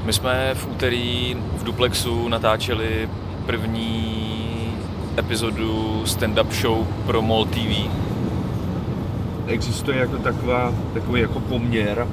My 0.06 0.14
jsme 0.14 0.52
v 0.56 0.68
úterý 0.72 1.38
v 1.58 1.64
Duplexu 1.64 2.28
natáčeli 2.28 3.10
první 3.46 4.74
epizodu 5.18 6.04
stand-up 6.06 6.52
show 6.52 6.88
pro 7.06 7.22
MOL 7.22 7.46
TV. 7.46 7.90
existuje 9.48 9.98
jako 9.98 10.18
taková, 10.18 10.74
takový 10.94 11.22
jako 11.22 11.40
poměr 11.40 12.08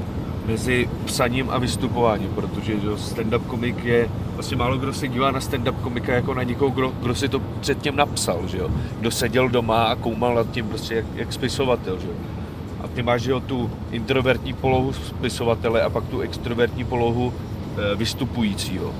mezi 0.46 0.88
psaním 1.04 1.50
a 1.50 1.58
vystupováním, 1.58 2.28
protože 2.34 2.80
že 2.80 2.86
jo, 2.86 2.96
stand-up 2.96 3.46
komik 3.46 3.84
je, 3.84 4.08
vlastně 4.34 4.56
málo 4.56 4.78
kdo 4.78 4.92
se 4.92 5.08
dívá 5.08 5.30
na 5.30 5.40
stand-up 5.40 5.80
komika 5.82 6.12
jako 6.12 6.34
na 6.34 6.42
někoho, 6.42 6.70
kdo, 6.70 6.92
kdo 7.02 7.14
si 7.14 7.28
to 7.28 7.40
předtím 7.60 7.96
napsal, 7.96 8.40
že 8.46 8.58
jo. 8.58 8.70
Kdo 9.00 9.10
seděl 9.10 9.48
doma 9.48 9.84
a 9.84 9.96
koumal 9.96 10.34
nad 10.34 10.50
tím 10.50 10.68
prostě 10.68 10.94
jak, 10.94 11.04
jak 11.14 11.32
spisovatel, 11.32 11.98
že 11.98 12.06
jo. 12.06 12.39
A 12.82 12.88
ty 12.88 13.02
máš, 13.02 13.24
jo, 13.24 13.40
tu 13.40 13.70
introvertní 13.90 14.52
polohu 14.52 14.92
spisovatele 14.92 15.82
a 15.82 15.90
pak 15.90 16.04
tu 16.04 16.20
extrovertní 16.20 16.84
polohu 16.84 17.32
e, 17.32 17.96
vystupujícího. 17.96 18.94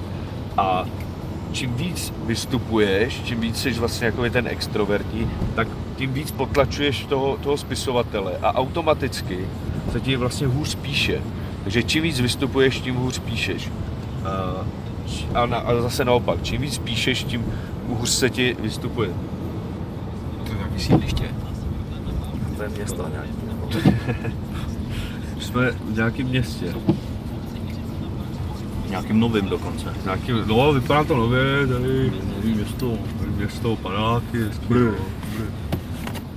A 0.57 0.85
čím 1.53 1.75
víc 1.75 2.12
vystupuješ, 2.27 3.23
čím 3.25 3.40
víc 3.40 3.62
jsi 3.62 3.73
vlastně 3.73 4.07
jako 4.07 4.31
ten 4.31 4.49
extrovertní, 4.49 5.31
tak 5.55 5.69
tím 5.97 6.12
víc 6.12 6.31
potlačuješ 6.31 7.05
toho, 7.05 7.37
toho 7.43 7.57
spisovatele 7.57 8.33
a 8.43 8.55
automaticky 8.55 9.49
se 9.93 10.01
ti 10.01 10.16
vlastně 10.16 10.47
hůř 10.47 10.75
píše. 10.75 11.23
Takže 11.62 11.83
čím 11.83 12.03
víc 12.03 12.21
vystupuješ, 12.21 12.81
tím 12.81 12.95
hůř 12.95 13.19
píšeš. 13.19 13.71
A, 14.25 14.66
a, 15.35 15.47
na, 15.47 15.59
a 15.59 15.81
zase 15.81 16.05
naopak, 16.05 16.43
čím 16.43 16.62
víc 16.62 16.79
píšeš, 16.79 17.25
tím 17.25 17.45
hůř 17.88 18.11
se 18.11 18.31
ti 18.31 18.57
vystupuje. 18.61 19.11
To 20.47 20.53
je 20.53 20.59
nějaký 20.59 20.81
sídliště. 20.81 21.25
To 22.57 22.62
je 22.62 22.69
město 22.69 23.09
nějaký. 23.09 23.50
Jsme 25.40 25.70
v 25.70 25.96
nějakém 25.96 26.26
městě. 26.26 26.74
Nějakým 28.88 29.20
novým 29.20 29.48
dokonce. 29.48 29.94
Nějaký, 30.04 30.33
no, 30.46 30.72
vypadá 30.72 31.04
to 31.04 31.16
nově, 31.16 31.66
tady 31.66 32.12
nový 32.37 32.54
město, 32.54 32.98
město, 33.37 33.76
panáky, 33.76 34.38
dobrý, 34.62 34.80
no. 34.80 34.94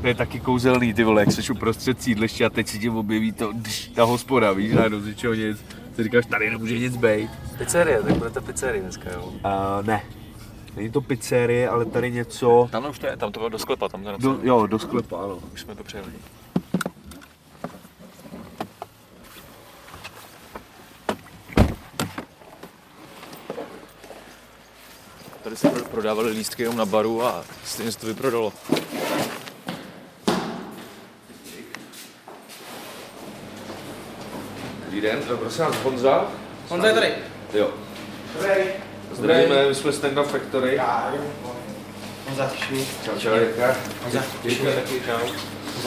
To 0.02 0.08
je 0.08 0.16
taky 0.16 0.40
kouzelný, 0.40 0.94
ty 0.94 1.04
vole, 1.04 1.22
jak 1.22 1.32
seš 1.32 1.50
uprostřed 1.50 2.02
sídliště 2.02 2.46
a 2.46 2.50
teď 2.50 2.68
si 2.68 2.80
tě 2.80 2.92
objeví 2.92 3.32
to, 3.32 3.54
dš, 3.54 3.88
ta 3.88 4.04
hospoda, 4.04 4.54
víš, 4.54 4.74
najednou 4.74 5.00
z 5.00 5.06
ničeho 5.06 5.34
nic. 5.34 5.66
Ty 5.96 6.04
říkáš, 6.04 6.26
tady 6.26 6.50
nemůže 6.50 6.80
nic 6.80 6.98
být. 6.98 7.30
Pizzerie, 7.58 8.02
tak 8.04 8.18
budete 8.18 8.42
pizzerie 8.42 8.82
dneska, 8.82 9.10
jo? 9.14 9.24
Uh, 9.26 9.86
ne. 9.86 10.02
Není 10.76 10.90
to 10.90 11.02
pizzerie, 11.02 11.70
ale 11.70 11.86
tady 11.86 12.12
něco... 12.12 12.68
Tam 12.72 12.86
už 12.90 13.00
to 13.00 13.08
je, 13.08 13.18
tam 13.18 13.32
to 13.32 13.40
bylo 13.40 13.50
do 13.50 13.60
sklepa, 13.60 13.90
tam 13.90 14.04
to 14.04 14.10
je 14.10 14.18
Do, 14.20 14.40
jo, 14.44 14.68
do 14.68 14.80
sklepa, 14.80 15.24
ano. 15.24 15.38
Už 15.54 15.62
jsme 15.62 15.76
to 15.76 15.84
přijeli. 15.84 16.10
Tady 25.44 25.56
se 25.56 25.70
pro- 25.70 25.86
prodávaly 25.86 26.32
lístky 26.32 26.64
jenom 26.64 26.78
na 26.78 26.86
baru 26.86 27.24
a 27.24 27.46
stejně 27.66 27.92
se 27.92 28.00
to 28.00 28.08
vyprodalo. 28.08 28.54
Dobrý 34.86 35.02
den, 35.02 35.20
eh, 35.34 35.38
prosím 35.38 35.66
vás, 35.66 35.76
Honza? 35.84 36.26
Honza 36.70 36.88
je 36.88 36.94
tady. 36.94 37.14
Jo. 37.54 37.70
Zdravíme, 39.12 39.68
my 39.68 39.76
jsme 39.76 39.92
Stand 39.94 40.18
Up 40.18 40.28
Factory. 40.28 40.80
Honza, 42.28 42.48
tišu. 42.50 42.86
Čau, 43.06 43.12
čau, 43.20 43.34
Jirka. 43.34 43.76
Honza, 44.04 44.20
taky, 44.44 45.02
čau. 45.06 45.28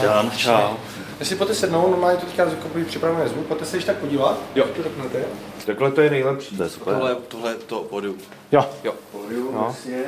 Jan, 0.03 0.31
čau. 0.37 0.77
Jestli 1.20 1.37
pojďte 1.37 1.55
sednout, 1.55 1.90
normálně 1.90 2.18
to 2.18 2.26
teďka 2.26 2.44
jakoby 2.44 2.85
připravené 2.85 3.29
zvuk, 3.29 3.46
pojďte 3.46 3.64
se 3.64 3.76
již 3.76 3.85
tak 3.85 3.96
podívat. 3.96 4.38
Jo. 4.55 4.64
To 4.76 4.83
řeknete. 4.83 5.24
Takhle 5.66 5.90
to 5.90 6.00
je 6.00 6.11
nejlepší. 6.11 6.57
To 6.57 6.62
je 6.62 6.68
super. 6.68 6.94
Tohle, 6.94 7.14
tohle 7.14 7.55
to 7.55 7.83
podu. 7.83 8.16
Jo. 8.52 8.70
Jo. 8.85 8.94
No. 9.52 9.64
Jasně. 9.66 10.05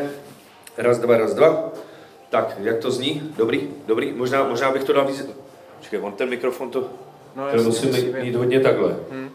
Raz, 0.77 0.99
dva, 0.99 1.17
raz, 1.17 1.35
dva. 1.35 1.73
Tak, 2.31 2.57
jak 2.59 2.79
to 2.79 2.91
zní? 2.91 3.33
Dobrý, 3.37 3.71
dobrý. 3.87 4.13
Možná, 4.13 4.45
možná 4.45 4.71
bych 4.71 4.85
to 4.85 4.93
dal 4.93 5.07
víc... 5.07 5.27
Čekaj, 5.81 6.01
on 6.01 6.13
ten 6.13 6.29
mikrofon 6.29 6.71
to... 6.71 6.81
No, 7.37 7.43
to 7.43 7.49
jasně, 7.49 7.63
musím 7.63 7.89
musí 7.89 8.03
mít, 8.03 8.15
být. 8.15 8.23
mít 8.23 8.35
hodně 8.35 8.61
takhle. 8.61 8.97
Hmm. 9.11 9.31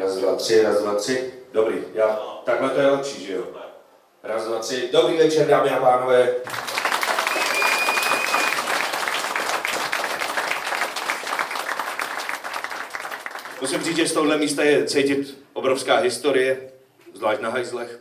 Raz, 0.00 0.16
dva, 0.16 0.34
tři, 0.34 0.62
raz, 0.62 0.82
dva, 0.82 0.94
tři. 0.94 1.32
Dobrý, 1.52 1.74
já... 1.94 2.20
Takhle 2.44 2.70
to 2.70 2.80
je 2.80 2.90
lepší, 2.90 3.26
že 3.26 3.32
jo? 3.32 3.42
Raz, 4.22 4.44
dva, 4.44 4.58
tři. 4.58 4.88
Dobrý 4.92 5.16
večer, 5.16 5.46
dámy 5.46 5.70
a 5.70 5.80
pánové. 5.80 6.34
Musím 13.60 13.82
říct, 13.82 13.96
že 13.96 14.08
z 14.08 14.12
tohohle 14.12 14.38
místa 14.38 14.62
je 14.64 14.86
cítit 14.86 15.38
obrovská 15.52 15.96
historie, 15.96 16.70
zvlášť 17.14 17.40
na 17.40 17.50
hajzlech. 17.50 18.00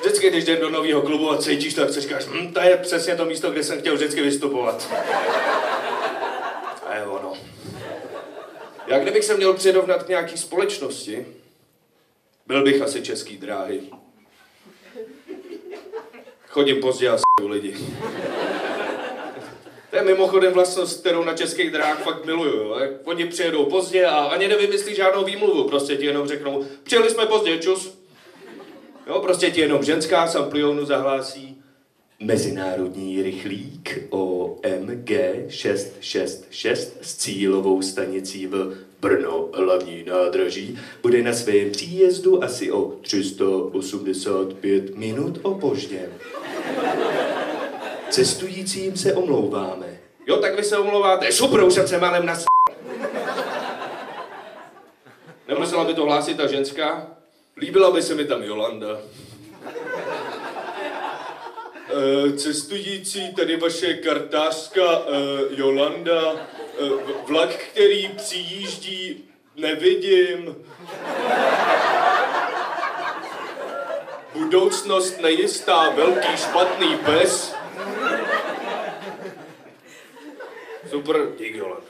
Vždycky, 0.00 0.30
když 0.30 0.44
jdem 0.44 0.60
do 0.60 0.70
nového 0.70 1.02
klubu 1.02 1.30
a 1.30 1.38
cítíš 1.38 1.74
to, 1.74 1.80
tak 1.80 1.94
si 1.94 2.00
říkáš, 2.00 2.24
hm, 2.26 2.52
to 2.52 2.60
je 2.60 2.76
přesně 2.76 3.16
to 3.16 3.24
místo, 3.24 3.50
kde 3.50 3.64
jsem 3.64 3.80
chtěl 3.80 3.94
vždycky 3.94 4.22
vystupovat. 4.22 4.88
A 6.86 6.94
je 6.94 7.06
ono. 7.06 7.32
Já 8.86 8.98
kdybych 8.98 9.24
se 9.24 9.36
měl 9.36 9.54
přirovnat 9.54 10.02
k 10.02 10.08
nějaký 10.08 10.38
společnosti, 10.38 11.26
byl 12.46 12.64
bych 12.64 12.82
asi 12.82 13.02
český 13.02 13.36
dráhy. 13.36 13.80
Chodím 16.48 16.80
pozdě 16.80 17.08
a 17.08 17.16
s**u 17.16 17.48
lidi. 17.48 17.76
To 19.92 19.98
je 19.98 20.04
mimochodem 20.04 20.52
vlastnost, 20.52 21.00
kterou 21.00 21.24
na 21.24 21.34
českých 21.34 21.70
dráhách 21.70 22.02
fakt 22.02 22.26
miluju. 22.26 22.56
Jo. 22.56 22.76
Oni 23.04 23.26
přijedou 23.26 23.64
pozdě 23.64 24.06
a 24.06 24.16
ani 24.16 24.48
nevymyslí 24.48 24.94
žádnou 24.94 25.24
výmluvu. 25.24 25.68
Prostě 25.68 25.96
ti 25.96 26.06
jenom 26.06 26.28
řeknou, 26.28 26.64
přijeli 26.82 27.10
jsme 27.10 27.26
pozdě, 27.26 27.58
čus. 27.58 27.98
Jo, 29.06 29.20
prostě 29.20 29.50
ti 29.50 29.60
jenom 29.60 29.82
ženská 29.82 30.26
z 30.26 30.36
amplionu 30.36 30.84
zahlásí 30.84 31.62
Mezinárodní 32.20 33.22
rychlík 33.22 34.06
OMG 34.10 35.10
666 35.48 36.98
s 37.02 37.16
cílovou 37.16 37.82
stanicí 37.82 38.46
v 38.46 38.76
Brno 39.00 39.48
hlavní 39.54 40.04
nádraží 40.04 40.78
bude 41.02 41.22
na 41.22 41.32
svém 41.32 41.70
příjezdu 41.70 42.44
asi 42.44 42.72
o 42.72 42.92
385 43.02 44.96
minut 44.96 45.38
opožděn. 45.42 46.08
Cestujícím 48.12 48.96
se 48.96 49.14
omlouváme. 49.14 49.98
Jo, 50.26 50.36
tak 50.36 50.56
vy 50.56 50.64
se 50.64 50.78
omlouváte. 50.78 51.32
Super, 51.32 51.64
už 51.64 51.74
jsem 51.74 51.88
se 51.88 51.98
malem 51.98 52.26
nas... 52.26 52.44
Nemusela 55.48 55.84
by 55.84 55.94
to 55.94 56.04
hlásit 56.04 56.36
ta 56.36 56.46
ženská? 56.46 57.06
Líbila 57.56 57.90
by 57.90 58.02
se 58.02 58.14
mi 58.14 58.24
tam 58.24 58.42
Jolanda. 58.42 58.98
E, 61.88 62.32
cestující, 62.32 63.34
tady 63.34 63.56
vaše 63.56 63.94
kartářka 63.94 64.82
e, 64.82 65.00
Jolanda. 65.50 66.32
E, 66.32 66.36
vlak, 67.26 67.50
který 67.50 68.08
přijíždí, 68.08 69.24
nevidím. 69.56 70.56
Budoucnost 74.34 75.20
nejistá, 75.20 75.90
velký 75.90 76.36
špatný 76.36 76.96
pes. 76.96 77.61
Super, 80.92 81.32
dík 81.38 81.54
Jolan. 81.54 81.82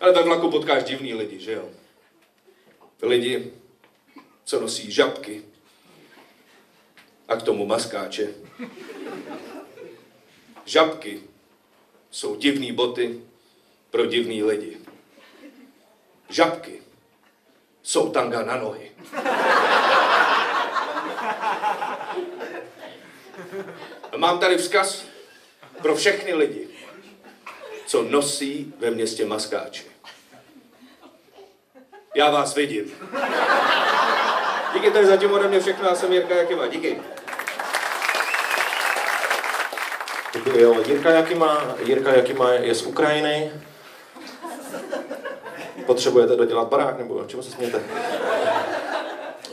Ale 0.00 0.12
ve 0.12 0.22
vlaku 0.22 0.50
potkáš 0.50 0.84
divný 0.84 1.14
lidi, 1.14 1.40
že 1.40 1.52
jo? 1.52 1.70
Lidi, 3.02 3.52
co 4.44 4.60
nosí 4.60 4.92
žabky 4.92 5.42
a 7.28 7.36
k 7.36 7.42
tomu 7.42 7.66
maskáče. 7.66 8.28
Žabky 10.64 11.22
jsou 12.10 12.36
divný 12.36 12.72
boty 12.72 13.20
pro 13.90 14.06
divný 14.06 14.42
lidi. 14.42 14.76
Žabky 16.28 16.82
jsou 17.82 18.10
tanga 18.10 18.42
na 18.44 18.56
nohy. 18.56 18.92
Mám 24.16 24.38
tady 24.38 24.56
vzkaz 24.58 25.11
pro 25.82 25.94
všechny 25.96 26.34
lidi, 26.34 26.68
co 27.86 28.02
nosí 28.02 28.74
ve 28.78 28.90
městě 28.90 29.24
maskáče. 29.26 29.82
Já 32.14 32.30
vás 32.30 32.54
vidím. 32.54 32.92
Díky, 34.74 34.90
to 34.90 34.98
je 34.98 35.06
zatím 35.06 35.32
ode 35.32 35.48
mě 35.48 35.60
všechno, 35.60 35.88
já 35.88 35.94
jsem 35.94 36.12
Jirka 36.12 36.34
Jakima, 36.34 36.66
díky. 36.66 36.98
Jo, 40.58 40.76
Jirka 40.86 41.10
Jakima, 41.10 41.74
Jirka 41.84 42.12
Jakima 42.12 42.50
je 42.50 42.74
z 42.74 42.82
Ukrajiny. 42.82 43.52
Potřebujete 45.86 46.36
dodělat 46.36 46.68
barák, 46.68 46.98
nebo 46.98 47.24
čemu 47.26 47.42
se 47.42 47.50
smějete? 47.50 47.80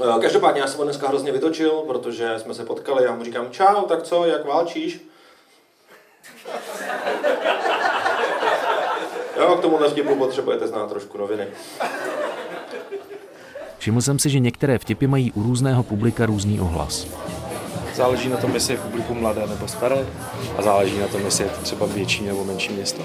Eh, 0.01 0.21
Každopádně 0.21 0.61
já 0.61 0.67
jsem 0.67 0.77
ho 0.77 0.83
dneska 0.83 1.07
hrozně 1.07 1.31
vytočil, 1.31 1.71
protože 1.71 2.39
jsme 2.39 2.53
se 2.53 2.65
potkali, 2.65 3.03
já 3.03 3.15
mu 3.15 3.23
říkám, 3.23 3.51
čau, 3.51 3.81
tak 3.87 4.03
co, 4.03 4.25
jak 4.25 4.45
válčíš? 4.45 5.08
Jo, 9.39 9.55
k 9.55 9.61
tomu 9.61 9.77
vtipu 9.77 10.15
potřebujete 10.15 10.67
znát 10.67 10.89
trošku 10.89 11.17
noviny. 11.17 11.47
Všiml 13.77 14.01
jsem 14.01 14.19
si, 14.19 14.29
že 14.29 14.39
některé 14.39 14.77
vtipy 14.77 15.07
mají 15.07 15.31
u 15.31 15.43
různého 15.43 15.83
publika 15.83 16.25
různý 16.25 16.59
ohlas. 16.59 17.07
Záleží 17.93 18.29
na 18.29 18.37
tom, 18.37 18.53
jestli 18.53 18.73
je 18.73 18.79
publikum 18.79 19.21
mladé 19.21 19.47
nebo 19.47 19.67
staré 19.67 20.05
a 20.57 20.61
záleží 20.61 20.99
na 20.99 21.07
tom, 21.07 21.21
jestli 21.25 21.43
je 21.43 21.49
to 21.49 21.61
třeba 21.61 21.85
větší 21.85 22.23
nebo 22.23 22.43
menší 22.43 22.73
město. 22.73 23.03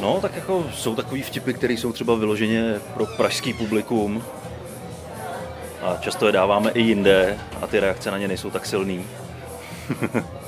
No, 0.00 0.18
tak 0.20 0.34
jako 0.34 0.66
jsou 0.74 0.94
takový 0.94 1.22
vtipy, 1.22 1.52
které 1.52 1.74
jsou 1.74 1.92
třeba 1.92 2.14
vyloženě 2.14 2.80
pro 2.94 3.06
pražský 3.06 3.52
publikum. 3.52 4.22
A 5.82 5.96
často 6.00 6.26
je 6.26 6.32
dáváme 6.32 6.70
i 6.70 6.80
jinde 6.80 7.38
a 7.62 7.66
ty 7.66 7.80
reakce 7.80 8.10
na 8.10 8.18
ně 8.18 8.28
nejsou 8.28 8.50
tak 8.50 8.66
silný. 8.66 9.06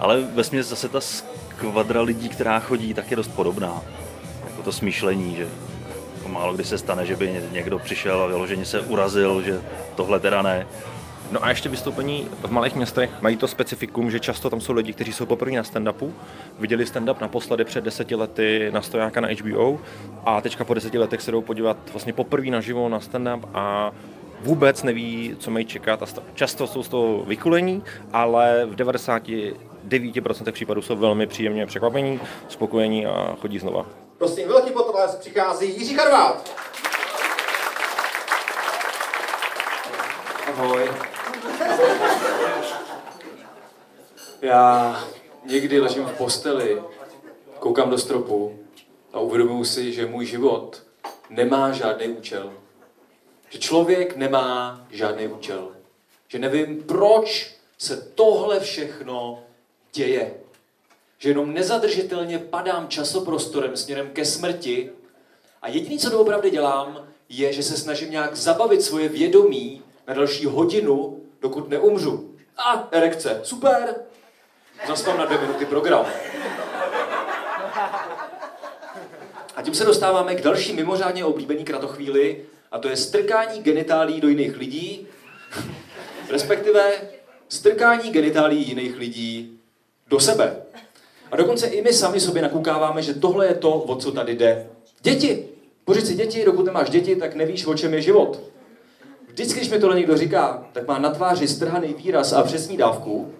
Ale 0.00 0.20
ve 0.20 0.44
směs 0.44 0.68
zase 0.68 0.88
ta 0.88 1.00
skvadra 1.00 2.02
lidí, 2.02 2.28
která 2.28 2.60
chodí, 2.60 2.94
tak 2.94 3.10
je 3.10 3.16
dost 3.16 3.28
podobná. 3.28 3.82
Jako 4.46 4.62
to 4.62 4.72
smýšlení, 4.72 5.36
že 5.36 5.48
jako 6.16 6.28
málo 6.28 6.54
kdy 6.54 6.64
se 6.64 6.78
stane, 6.78 7.06
že 7.06 7.16
by 7.16 7.42
někdo 7.52 7.78
přišel 7.78 8.22
a 8.22 8.26
vyloženě 8.26 8.64
se 8.64 8.80
urazil, 8.80 9.42
že 9.42 9.60
tohle 9.94 10.20
teda 10.20 10.42
ne. 10.42 10.66
No 11.30 11.44
a 11.44 11.48
ještě 11.48 11.68
vystoupení 11.68 12.28
v 12.42 12.50
malých 12.50 12.74
městech 12.74 13.10
mají 13.20 13.36
to 13.36 13.48
specifikum, 13.48 14.10
že 14.10 14.20
často 14.20 14.50
tam 14.50 14.60
jsou 14.60 14.72
lidi, 14.72 14.92
kteří 14.92 15.12
jsou 15.12 15.26
poprvé 15.26 15.52
na 15.52 15.62
stand-upu, 15.62 16.12
viděli 16.58 16.84
stand-up 16.84 17.20
naposledy 17.20 17.64
před 17.64 17.84
deseti 17.84 18.14
lety 18.14 18.70
na 18.72 18.82
stojáka 18.82 19.20
na 19.20 19.28
HBO 19.28 19.80
a 20.24 20.40
teďka 20.40 20.64
po 20.64 20.74
deseti 20.74 20.98
letech 20.98 21.22
se 21.22 21.30
jdou 21.30 21.42
podívat 21.42 21.76
vlastně 21.92 22.12
poprvé 22.12 22.50
naživo 22.50 22.88
na 22.88 22.98
stand-up 22.98 23.40
a 23.54 23.92
vůbec 24.40 24.82
neví, 24.82 25.36
co 25.38 25.50
mají 25.50 25.64
čekat 25.64 26.02
a 26.02 26.06
často 26.34 26.66
jsou 26.66 26.82
z 26.82 26.88
toho 26.88 27.24
vykulení, 27.26 27.82
ale 28.12 28.66
v 28.66 28.74
99% 29.88 30.52
případů 30.52 30.82
jsou 30.82 30.96
velmi 30.96 31.26
příjemně 31.26 31.66
překvapení, 31.66 32.20
spokojení 32.48 33.06
a 33.06 33.36
chodí 33.40 33.58
znova. 33.58 33.86
Prosím, 34.18 34.48
velký 34.48 34.70
potlesk 34.70 35.18
přichází 35.18 35.70
Jiří 35.78 35.96
Karvát. 35.96 36.50
Ahoj. 40.46 40.90
Já 44.42 45.04
někdy 45.44 45.80
ležím 45.80 46.04
v 46.04 46.12
posteli, 46.12 46.82
koukám 47.58 47.90
do 47.90 47.98
stropu 47.98 48.58
a 49.12 49.20
uvědomuji 49.20 49.64
si, 49.64 49.92
že 49.92 50.06
můj 50.06 50.26
život 50.26 50.82
nemá 51.30 51.72
žádný 51.72 52.08
účel. 52.08 52.52
Že 53.50 53.58
člověk 53.58 54.16
nemá 54.16 54.80
žádný 54.90 55.28
účel. 55.28 55.68
Že 56.28 56.38
nevím, 56.38 56.82
proč 56.82 57.54
se 57.78 57.96
tohle 58.14 58.60
všechno 58.60 59.42
děje. 59.92 60.34
Že 61.18 61.28
jenom 61.28 61.54
nezadržitelně 61.54 62.38
padám 62.38 62.88
časoprostorem 62.88 63.76
směrem 63.76 64.10
ke 64.10 64.24
smrti 64.24 64.90
a 65.62 65.68
jediné, 65.68 65.98
co 65.98 66.10
doopravdy 66.10 66.50
dělám, 66.50 67.08
je, 67.28 67.52
že 67.52 67.62
se 67.62 67.76
snažím 67.76 68.10
nějak 68.10 68.36
zabavit 68.36 68.82
svoje 68.82 69.08
vědomí 69.08 69.82
na 70.08 70.14
další 70.14 70.46
hodinu, 70.46 71.20
dokud 71.40 71.68
neumřu. 71.68 72.34
A 72.56 72.88
erekce, 72.90 73.40
super. 73.42 73.94
Zaspám 74.88 75.18
na 75.18 75.24
dvě 75.24 75.40
minuty 75.40 75.66
program. 75.66 76.06
A 79.56 79.62
tím 79.62 79.74
se 79.74 79.84
dostáváme 79.84 80.34
k 80.34 80.42
další 80.42 80.72
mimořádně 80.72 81.24
oblíbený 81.24 81.64
kratochvíli, 81.64 82.44
a 82.72 82.78
to 82.78 82.88
je 82.88 82.96
strkání 82.96 83.62
genitálí 83.62 84.20
do 84.20 84.28
jiných 84.28 84.56
lidí, 84.56 85.06
respektive 86.30 86.92
strkání 87.48 88.10
genitálí 88.10 88.68
jiných 88.68 88.96
lidí 88.96 89.59
do 90.10 90.20
sebe. 90.20 90.56
A 91.32 91.36
dokonce 91.36 91.66
i 91.66 91.82
my 91.82 91.92
sami 91.92 92.20
sobě 92.20 92.42
nakoukáváme, 92.42 93.02
že 93.02 93.14
tohle 93.14 93.46
je 93.46 93.54
to, 93.54 93.72
o 93.72 93.96
co 93.96 94.12
tady 94.12 94.36
jde. 94.36 94.66
Děti! 95.02 95.44
Pořiď 95.84 96.04
si 96.04 96.14
děti, 96.14 96.44
dokud 96.44 96.66
nemáš 96.66 96.90
děti, 96.90 97.16
tak 97.16 97.34
nevíš, 97.34 97.66
o 97.66 97.74
čem 97.74 97.94
je 97.94 98.02
život. 98.02 98.40
Vždycky, 99.28 99.60
když 99.60 99.70
mi 99.70 99.78
tohle 99.78 99.96
někdo 99.96 100.16
říká, 100.16 100.66
tak 100.72 100.88
má 100.88 100.98
na 100.98 101.10
tváři 101.10 101.48
strhaný 101.48 101.94
výraz 101.94 102.32
a 102.32 102.42
přesní 102.42 102.76
dávku. 102.76 103.32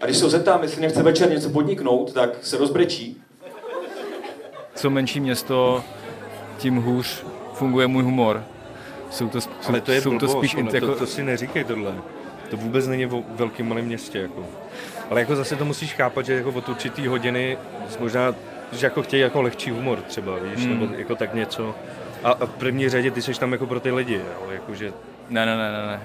A 0.00 0.04
když 0.04 0.16
se 0.16 0.24
ho 0.24 0.30
zeptám, 0.30 0.62
jestli 0.62 0.80
nechce 0.80 1.02
večer 1.02 1.30
něco 1.30 1.50
podniknout, 1.50 2.12
tak 2.12 2.30
se 2.42 2.56
rozbrečí. 2.56 3.22
Co 4.74 4.90
menší 4.90 5.20
město, 5.20 5.84
tím 6.58 6.76
hůř 6.76 7.24
funguje 7.52 7.86
můj 7.86 8.02
humor. 8.02 8.44
Jsou 9.10 9.28
to, 9.28 9.40
jsou, 9.40 9.50
Ale 9.68 9.80
to 9.80 9.92
je 9.92 10.00
jsou 10.00 10.10
blbost, 10.10 10.32
to 10.32 10.38
spíš 10.38 10.54
ono, 10.54 10.70
jako... 10.72 10.86
to, 10.86 10.94
to 10.94 11.06
si 11.06 11.22
neříkej 11.22 11.64
tohle. 11.64 11.94
To 12.50 12.56
vůbec 12.56 12.86
není 12.86 13.06
o 13.06 13.22
velkém 13.30 13.68
malém 13.68 13.84
městě. 13.84 14.18
Jako. 14.18 14.46
Ale 15.10 15.20
jako 15.20 15.36
zase 15.36 15.56
to 15.56 15.64
musíš 15.64 15.94
chápat, 15.94 16.26
že 16.26 16.34
jako 16.34 16.48
od 16.50 16.68
určitý 16.68 17.06
hodiny 17.06 17.58
možná, 18.00 18.34
že 18.72 18.86
jako 18.86 19.02
chtějí 19.02 19.22
jako 19.22 19.42
lehčí 19.42 19.70
humor 19.70 19.98
třeba, 20.00 20.38
víš, 20.38 20.64
Hmm. 20.66 20.80
nebo 20.80 20.94
jako 20.94 21.14
tak 21.16 21.34
něco. 21.34 21.74
A, 22.24 22.30
a 22.30 22.46
v 22.46 22.50
první 22.50 22.88
řadě 22.88 23.10
ty 23.10 23.22
jsi 23.22 23.34
tam 23.34 23.52
jako 23.52 23.66
pro 23.66 23.80
ty 23.80 23.90
lidi, 23.92 24.14
jo, 24.14 24.50
jakože... 24.50 24.92
Ne, 25.30 25.46
ne, 25.46 25.56
ne, 25.56 25.72
ne, 25.72 25.86
ne. 25.86 26.00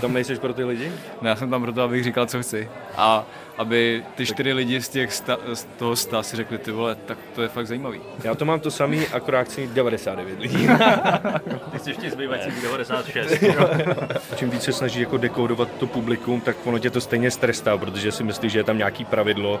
Tam 0.00 0.12
nejseš 0.12 0.38
pro 0.38 0.54
ty 0.54 0.64
lidi? 0.64 0.92
Ne, 1.22 1.30
já 1.30 1.36
jsem 1.36 1.50
tam 1.50 1.62
proto, 1.62 1.82
abych 1.82 2.04
říkal, 2.04 2.26
co 2.26 2.42
chci. 2.42 2.70
A 2.96 3.26
aby 3.58 4.04
ty 4.14 4.26
čtyři 4.26 4.52
lidi 4.52 4.80
z, 4.80 4.88
těch 4.88 5.12
sta, 5.12 5.38
z 5.54 5.64
toho 5.64 5.96
sta 5.96 6.22
si 6.22 6.36
řekli, 6.36 6.58
ty 6.58 6.70
vole, 6.70 6.94
tak 6.94 7.18
to 7.34 7.42
je 7.42 7.48
fakt 7.48 7.66
zajímavý. 7.66 8.00
Já 8.24 8.34
to 8.34 8.44
mám 8.44 8.60
to 8.60 8.70
samý, 8.70 9.06
akorát 9.06 9.44
chci 9.44 9.60
mít 9.60 9.70
99 9.70 10.40
lidí. 10.40 10.68
Ty 11.72 11.78
chceš 11.78 11.96
ty 11.96 12.10
zbývajících 12.10 12.62
96. 12.62 13.44
Čím 14.36 14.50
víc 14.50 14.62
se 14.62 14.72
snaží 14.72 15.00
jako 15.00 15.16
dekodovat 15.16 15.68
to 15.78 15.86
publikum, 15.86 16.40
tak 16.40 16.56
ono 16.64 16.78
tě 16.78 16.90
to 16.90 17.00
stejně 17.00 17.30
strestá, 17.30 17.78
protože 17.78 18.12
si 18.12 18.24
myslíš, 18.24 18.52
že 18.52 18.58
je 18.58 18.64
tam 18.64 18.78
nějaký 18.78 19.04
pravidlo 19.04 19.60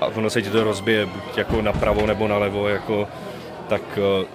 a 0.00 0.06
ono 0.06 0.30
se 0.30 0.42
ti 0.42 0.50
to 0.50 0.64
rozbije 0.64 1.06
buď 1.06 1.38
jako 1.38 1.62
napravo 1.62 2.06
nebo 2.06 2.28
nalevo, 2.28 2.68
jako, 2.68 3.08
tak 3.68 3.82
eh, 3.96 4.26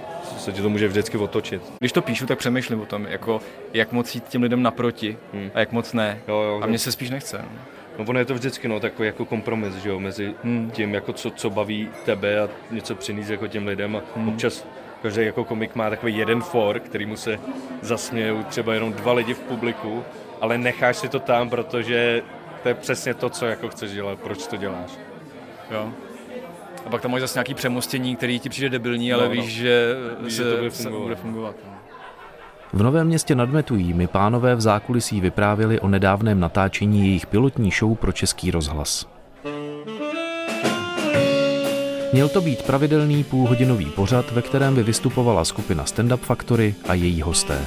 se 0.47 0.53
ti 0.53 0.61
to 0.61 0.69
může 0.69 0.87
vždycky 0.87 1.17
otočit. 1.17 1.61
Když 1.79 1.91
to 1.91 2.01
píšu, 2.01 2.25
tak 2.25 2.39
přemýšlím 2.39 2.81
o 2.81 2.85
tom, 2.85 3.05
jako, 3.09 3.39
jak 3.73 3.91
moc 3.91 4.15
jít 4.15 4.27
těm 4.27 4.43
lidem 4.43 4.63
naproti 4.63 5.17
Hmm. 5.33 5.51
a 5.53 5.59
jak 5.59 5.71
moc 5.71 5.93
ne. 5.93 6.19
Jo, 6.27 6.35
jo, 6.41 6.59
a 6.63 6.65
mně 6.67 6.79
se 6.79 6.91
spíš 6.91 7.09
nechce. 7.09 7.37
no. 7.37 7.49
No 7.99 8.05
ono 8.07 8.19
je 8.19 8.25
to 8.25 8.33
vždycky 8.33 8.67
no, 8.67 8.79
takový 8.79 9.07
jako 9.07 9.25
kompromis, 9.25 9.75
že 9.75 9.89
jo, 9.89 9.99
mezi 9.99 10.33
Hmm. 10.43 10.71
tím, 10.71 10.93
jako 10.93 11.13
co, 11.13 11.29
co 11.31 11.49
baví 11.49 11.89
tebe 12.05 12.39
a 12.41 12.49
něco 12.71 12.95
přinést 12.95 13.29
jako 13.29 13.47
těm 13.47 13.67
lidem 13.67 13.95
a 13.95 14.01
Hmm. 14.15 14.29
občas 14.29 14.67
každý 15.01 15.25
jako 15.25 15.43
komik 15.43 15.75
má 15.75 15.89
takový 15.89 16.17
jeden 16.17 16.41
for, 16.41 16.79
který 16.79 17.05
mu 17.05 17.15
se 17.17 17.39
zasmějou 17.81 18.43
třeba 18.43 18.73
jenom 18.73 18.93
dva 18.93 19.13
lidi 19.13 19.33
v 19.33 19.39
publiku 19.39 20.03
ale 20.41 20.57
necháš 20.57 20.97
si 20.97 21.09
to 21.09 21.19
tam, 21.19 21.49
protože 21.49 22.21
to 22.63 22.69
je 22.69 22.75
přesně 22.75 23.13
to, 23.13 23.29
co 23.29 23.45
jako 23.45 23.69
chceš 23.69 23.91
dělat, 23.91 24.19
proč 24.19 24.47
to 24.47 24.57
děláš. 24.57 24.91
Jo. 25.71 25.89
A 26.87 26.89
pak 26.89 27.01
tam 27.01 27.11
máš 27.11 27.21
zase 27.21 27.39
nějaký 27.39 27.53
přemostění, 27.53 28.15
který 28.15 28.39
ti 28.39 28.49
přijde 28.49 28.69
debilní, 28.69 29.13
ale 29.13 29.23
No, 29.23 29.35
no. 29.35 29.41
víš, 29.41 29.53
že, 29.53 29.95
Víš, 30.21 30.33
se, 30.33 30.43
že 30.43 30.49
to 30.51 30.57
bude 30.57 30.71
se 30.71 30.83
fungovat. 30.83 31.03
bude 31.03 31.15
fungovat. 31.15 31.55
no. 31.65 31.73
V 32.73 32.83
Novém 32.83 33.07
městě 33.07 33.35
nad 33.35 33.49
Metují 33.49 33.93
mi 33.93 34.07
pánové 34.07 34.55
v 34.55 34.61
zákulisí 34.61 35.21
vyprávěli 35.21 35.79
o 35.79 35.87
nedávném 35.87 36.39
natáčení 36.39 36.99
jejich 37.07 37.25
pilotní 37.27 37.71
show 37.71 37.95
pro 37.97 38.11
Český 38.11 38.51
rozhlas. 38.51 39.07
Měl 42.13 42.29
to 42.29 42.41
být 42.41 42.61
pravidelný 42.63 43.23
půlhodinový 43.23 43.85
pořad, 43.85 44.31
ve 44.31 44.41
kterém 44.41 44.75
by 44.75 44.83
vystupovala 44.83 45.45
skupina 45.45 45.85
Stand 45.85 46.11
Up 46.11 46.21
Factory 46.21 46.75
a 46.87 46.93
její 46.93 47.21
hosté. 47.21 47.61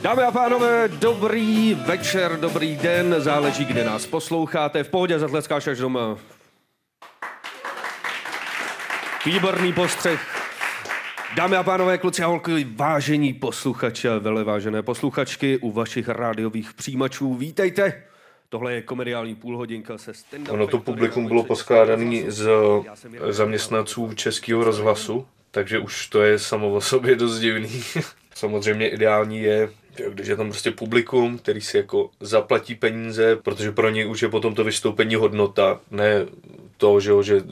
Dámy 0.00 0.22
a 0.22 0.30
pánové, 0.30 0.88
dobrý 0.88 1.74
večer, 1.74 2.40
dobrý 2.40 2.76
den, 2.76 3.14
záleží, 3.18 3.64
kde 3.64 3.84
nás 3.84 4.06
posloucháte. 4.06 4.84
V 4.84 4.88
pohodě 4.88 5.18
zatleskáš 5.18 5.66
až 5.66 5.78
doma. 5.78 6.18
Výborný 9.26 9.72
postřeh. 9.72 10.20
Dámy 11.36 11.56
a 11.56 11.62
pánové, 11.62 11.98
kluci 11.98 12.22
a 12.22 12.26
holky, 12.26 12.66
vážení 12.74 13.32
posluchači 13.32 14.08
a 14.08 14.18
velevážené 14.18 14.82
posluchačky 14.82 15.58
u 15.58 15.72
vašich 15.72 16.08
rádiových 16.08 16.74
přijímačů, 16.74 17.34
vítejte. 17.34 18.02
Tohle 18.48 18.74
je 18.74 18.82
komediální 18.82 19.34
půlhodinka 19.34 19.98
se 19.98 20.14
stand 20.14 20.48
Ono 20.48 20.66
to 20.66 20.78
publikum 20.78 21.26
bylo 21.26 21.44
poskládané 21.44 22.30
z 22.30 22.48
zaměstnanců 23.28 24.12
Českého 24.14 24.64
rozhlasu, 24.64 25.26
takže 25.50 25.78
už 25.78 26.06
to 26.06 26.22
je 26.22 26.38
samo 26.38 26.72
o 26.72 26.80
sobě 26.80 27.16
dost 27.16 27.38
divný. 27.38 27.82
Samozřejmě 28.36 28.88
ideální 28.88 29.40
je, 29.40 29.70
když 30.08 30.28
je 30.28 30.36
tam 30.36 30.50
prostě 30.50 30.70
publikum, 30.70 31.38
který 31.38 31.60
si 31.60 31.76
jako 31.76 32.10
zaplatí 32.20 32.74
peníze, 32.74 33.36
protože 33.36 33.72
pro 33.72 33.90
něj 33.90 34.08
už 34.08 34.22
je 34.22 34.28
potom 34.28 34.54
to 34.54 34.64
vystoupení 34.64 35.14
hodnota, 35.14 35.80
ne 35.90 36.26
to, 36.76 37.00
že, 37.00 37.10
jo, 37.10 37.22
že 37.22 37.42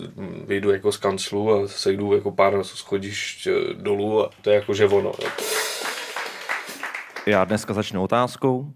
vyjdu 0.46 0.70
jako 0.70 0.92
z 0.92 0.96
kanclu 0.96 1.54
a 1.54 1.68
sejdu 1.68 2.14
jako 2.14 2.30
pár 2.30 2.64
schodišť 2.64 3.46
eh, 3.46 3.74
dolů 3.74 4.24
a 4.24 4.30
to 4.42 4.50
je 4.50 4.56
jako 4.56 4.74
že 4.74 4.86
ono. 4.86 5.12
Jo. 5.22 5.28
Já 7.26 7.44
dneska 7.44 7.74
začnu 7.74 8.02
otázkou 8.02 8.72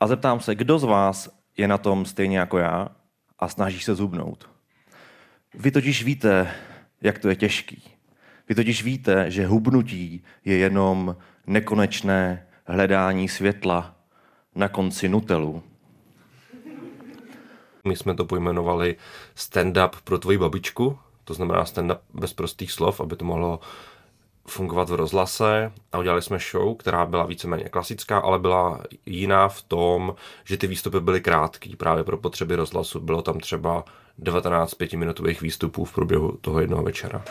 a 0.00 0.06
zeptám 0.06 0.40
se, 0.40 0.54
kdo 0.54 0.78
z 0.78 0.84
vás 0.84 1.28
je 1.56 1.68
na 1.68 1.78
tom 1.78 2.04
stejně 2.04 2.38
jako 2.38 2.58
já 2.58 2.88
a 3.38 3.48
snaží 3.48 3.80
se 3.80 3.94
zubnout. 3.94 4.48
Vy 5.54 5.70
totiž 5.70 6.04
víte, 6.04 6.54
jak 7.02 7.18
to 7.18 7.28
je 7.28 7.36
těžký. 7.36 7.95
Vy 8.48 8.54
totiž 8.54 8.84
víte, 8.84 9.30
že 9.30 9.46
hubnutí 9.46 10.24
je 10.44 10.56
jenom 10.56 11.16
nekonečné 11.46 12.46
hledání 12.64 13.28
světla 13.28 13.96
na 14.54 14.68
konci 14.68 15.08
nutelu. 15.08 15.62
My 17.84 17.96
jsme 17.96 18.14
to 18.14 18.24
pojmenovali 18.24 18.96
stand-up 19.36 19.90
pro 20.04 20.18
tvoji 20.18 20.38
babičku, 20.38 20.98
to 21.24 21.34
znamená 21.34 21.64
stand-up 21.64 21.98
bez 22.14 22.32
prostých 22.32 22.72
slov, 22.72 23.00
aby 23.00 23.16
to 23.16 23.24
mohlo 23.24 23.60
fungovat 24.48 24.90
v 24.90 24.94
rozhlase 24.94 25.72
a 25.92 25.98
udělali 25.98 26.22
jsme 26.22 26.38
show, 26.50 26.76
která 26.76 27.06
byla 27.06 27.26
víceméně 27.26 27.64
klasická, 27.64 28.18
ale 28.18 28.38
byla 28.38 28.80
jiná 29.06 29.48
v 29.48 29.62
tom, 29.62 30.14
že 30.44 30.56
ty 30.56 30.66
výstupy 30.66 31.00
byly 31.00 31.20
krátký 31.20 31.76
právě 31.76 32.04
pro 32.04 32.16
potřeby 32.16 32.56
rozhlasu. 32.56 33.00
Bylo 33.00 33.22
tam 33.22 33.40
třeba 33.40 33.84
19 34.18 34.74
pětiminutových 34.74 35.42
výstupů 35.42 35.84
v 35.84 35.92
průběhu 35.92 36.38
toho 36.40 36.60
jednoho 36.60 36.82
večera. 36.82 37.24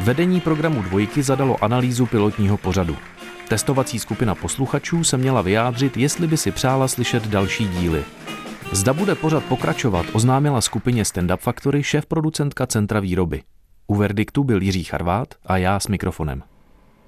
Vedení 0.00 0.40
programu 0.40 0.82
Dvojky 0.82 1.22
zadalo 1.22 1.64
analýzu 1.64 2.06
pilotního 2.06 2.56
pořadu. 2.56 2.96
Testovací 3.48 3.98
skupina 3.98 4.34
posluchačů 4.34 5.04
se 5.04 5.16
měla 5.16 5.42
vyjádřit, 5.42 5.96
jestli 5.96 6.26
by 6.26 6.36
si 6.36 6.50
přála 6.50 6.88
slyšet 6.88 7.26
další 7.26 7.68
díly. 7.68 8.04
Zda 8.72 8.92
bude 8.92 9.14
pořad 9.14 9.44
pokračovat, 9.44 10.06
oznámila 10.12 10.60
skupině 10.60 11.04
Stand 11.04 11.30
Up 11.30 11.40
Factory 11.40 11.82
šéf 11.82 12.06
producentka 12.06 12.66
Centra 12.66 13.00
výroby. 13.00 13.42
U 13.86 13.94
verdiktu 13.94 14.44
byl 14.44 14.62
Jiří 14.62 14.84
Charvát 14.84 15.34
a 15.46 15.56
já 15.56 15.80
s 15.80 15.88
mikrofonem. 15.88 16.42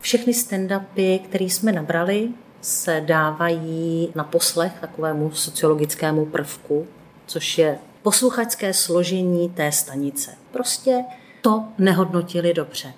Všechny 0.00 0.32
stand-upy, 0.32 1.18
které 1.18 1.44
jsme 1.44 1.72
nabrali, 1.72 2.28
se 2.60 3.02
dávají 3.06 4.08
na 4.14 4.24
poslech 4.24 4.72
takovému 4.80 5.30
sociologickému 5.30 6.26
prvku, 6.26 6.86
což 7.26 7.58
je 7.58 7.78
posluchačské 8.02 8.74
složení 8.74 9.48
té 9.48 9.72
stanice. 9.72 10.30
Prostě 10.50 11.04
to 11.42 11.64
nehodnotili 11.78 12.54
dobře. 12.54 12.92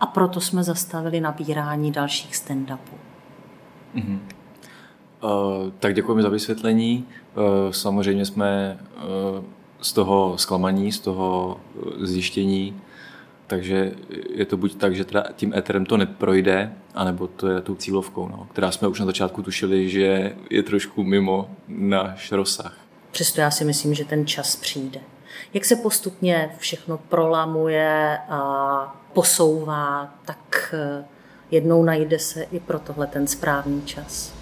A 0.00 0.06
proto 0.06 0.40
jsme 0.40 0.62
zastavili 0.62 1.20
nabírání 1.20 1.92
dalších 1.92 2.34
stand-upů. 2.34 2.94
Mhm. 3.94 4.20
Uh, 5.22 5.30
tak 5.78 5.94
děkujeme 5.94 6.22
za 6.22 6.28
vysvětlení. 6.28 7.06
Uh, 7.36 7.72
samozřejmě 7.72 8.26
jsme 8.26 8.78
uh, 8.96 9.44
z 9.80 9.92
toho 9.92 10.38
zklamaní, 10.38 10.92
z 10.92 11.00
toho 11.00 11.60
zjištění, 12.00 12.80
takže 13.46 13.92
je 14.30 14.46
to 14.46 14.56
buď 14.56 14.74
tak, 14.74 14.96
že 14.96 15.04
teda 15.04 15.24
tím 15.36 15.54
éterem 15.54 15.86
to 15.86 15.96
neprojde, 15.96 16.72
anebo 16.94 17.26
to 17.26 17.48
je 17.48 17.60
tou 17.60 17.74
cílovkou, 17.74 18.28
no, 18.28 18.46
která 18.52 18.70
jsme 18.70 18.88
už 18.88 19.00
na 19.00 19.06
začátku 19.06 19.42
tušili, 19.42 19.88
že 19.88 20.36
je 20.50 20.62
trošku 20.62 21.04
mimo 21.04 21.50
náš 21.68 22.32
rozsah. 22.32 22.76
Přesto 23.10 23.40
já 23.40 23.50
si 23.50 23.64
myslím, 23.64 23.94
že 23.94 24.04
ten 24.04 24.26
čas 24.26 24.56
přijde. 24.56 25.00
Jak 25.54 25.64
se 25.64 25.76
postupně 25.76 26.50
všechno 26.58 26.98
prolamuje 26.98 28.18
a 28.28 29.00
posouvá, 29.12 30.14
tak 30.24 30.74
eh, 30.74 31.04
jednou 31.50 31.82
najde 31.82 32.18
se 32.18 32.42
i 32.42 32.60
pro 32.60 32.78
tohle 32.78 33.06
ten 33.06 33.26
správný 33.26 33.82
čas. 33.82 34.40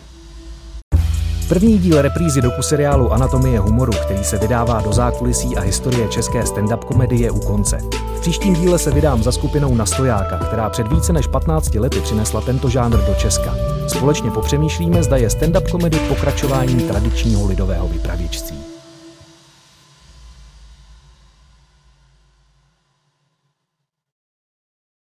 První 1.49 1.79
díl 1.79 2.03
reprízy 2.03 2.43
doku 2.43 2.63
seriálu 2.63 3.13
Anatomie 3.13 3.59
humoru, 3.59 3.93
který 4.05 4.25
se 4.25 4.39
vydává 4.39 4.81
do 4.81 4.93
zákulisí 4.93 5.57
a 5.57 5.61
historie 5.61 6.09
české 6.09 6.43
stand-up 6.43 6.85
komedie 6.85 7.31
u 7.31 7.41
konce. 7.41 7.79
V 8.17 8.21
příštím 8.21 8.55
díle 8.55 8.79
se 8.79 8.91
vydám 8.91 9.23
za 9.23 9.33
skupinou 9.33 9.75
Nastojáka, 9.75 10.39
která 10.39 10.71
před 10.71 10.89
více 10.89 11.13
než 11.13 11.27
15 11.27 11.75
lety 11.75 12.01
přinesla 12.01 12.41
tento 12.41 12.69
žánr 12.69 12.97
do 12.97 13.15
Česka. 13.15 13.55
Společně 13.87 14.31
popřemýšlíme, 14.31 15.03
zda 15.03 15.17
je 15.17 15.29
stand-up 15.29 15.71
komedy 15.71 15.99
pokračováním 15.99 16.89
tradičního 16.89 17.47
lidového 17.47 17.89
vypravěčství. 17.89 18.78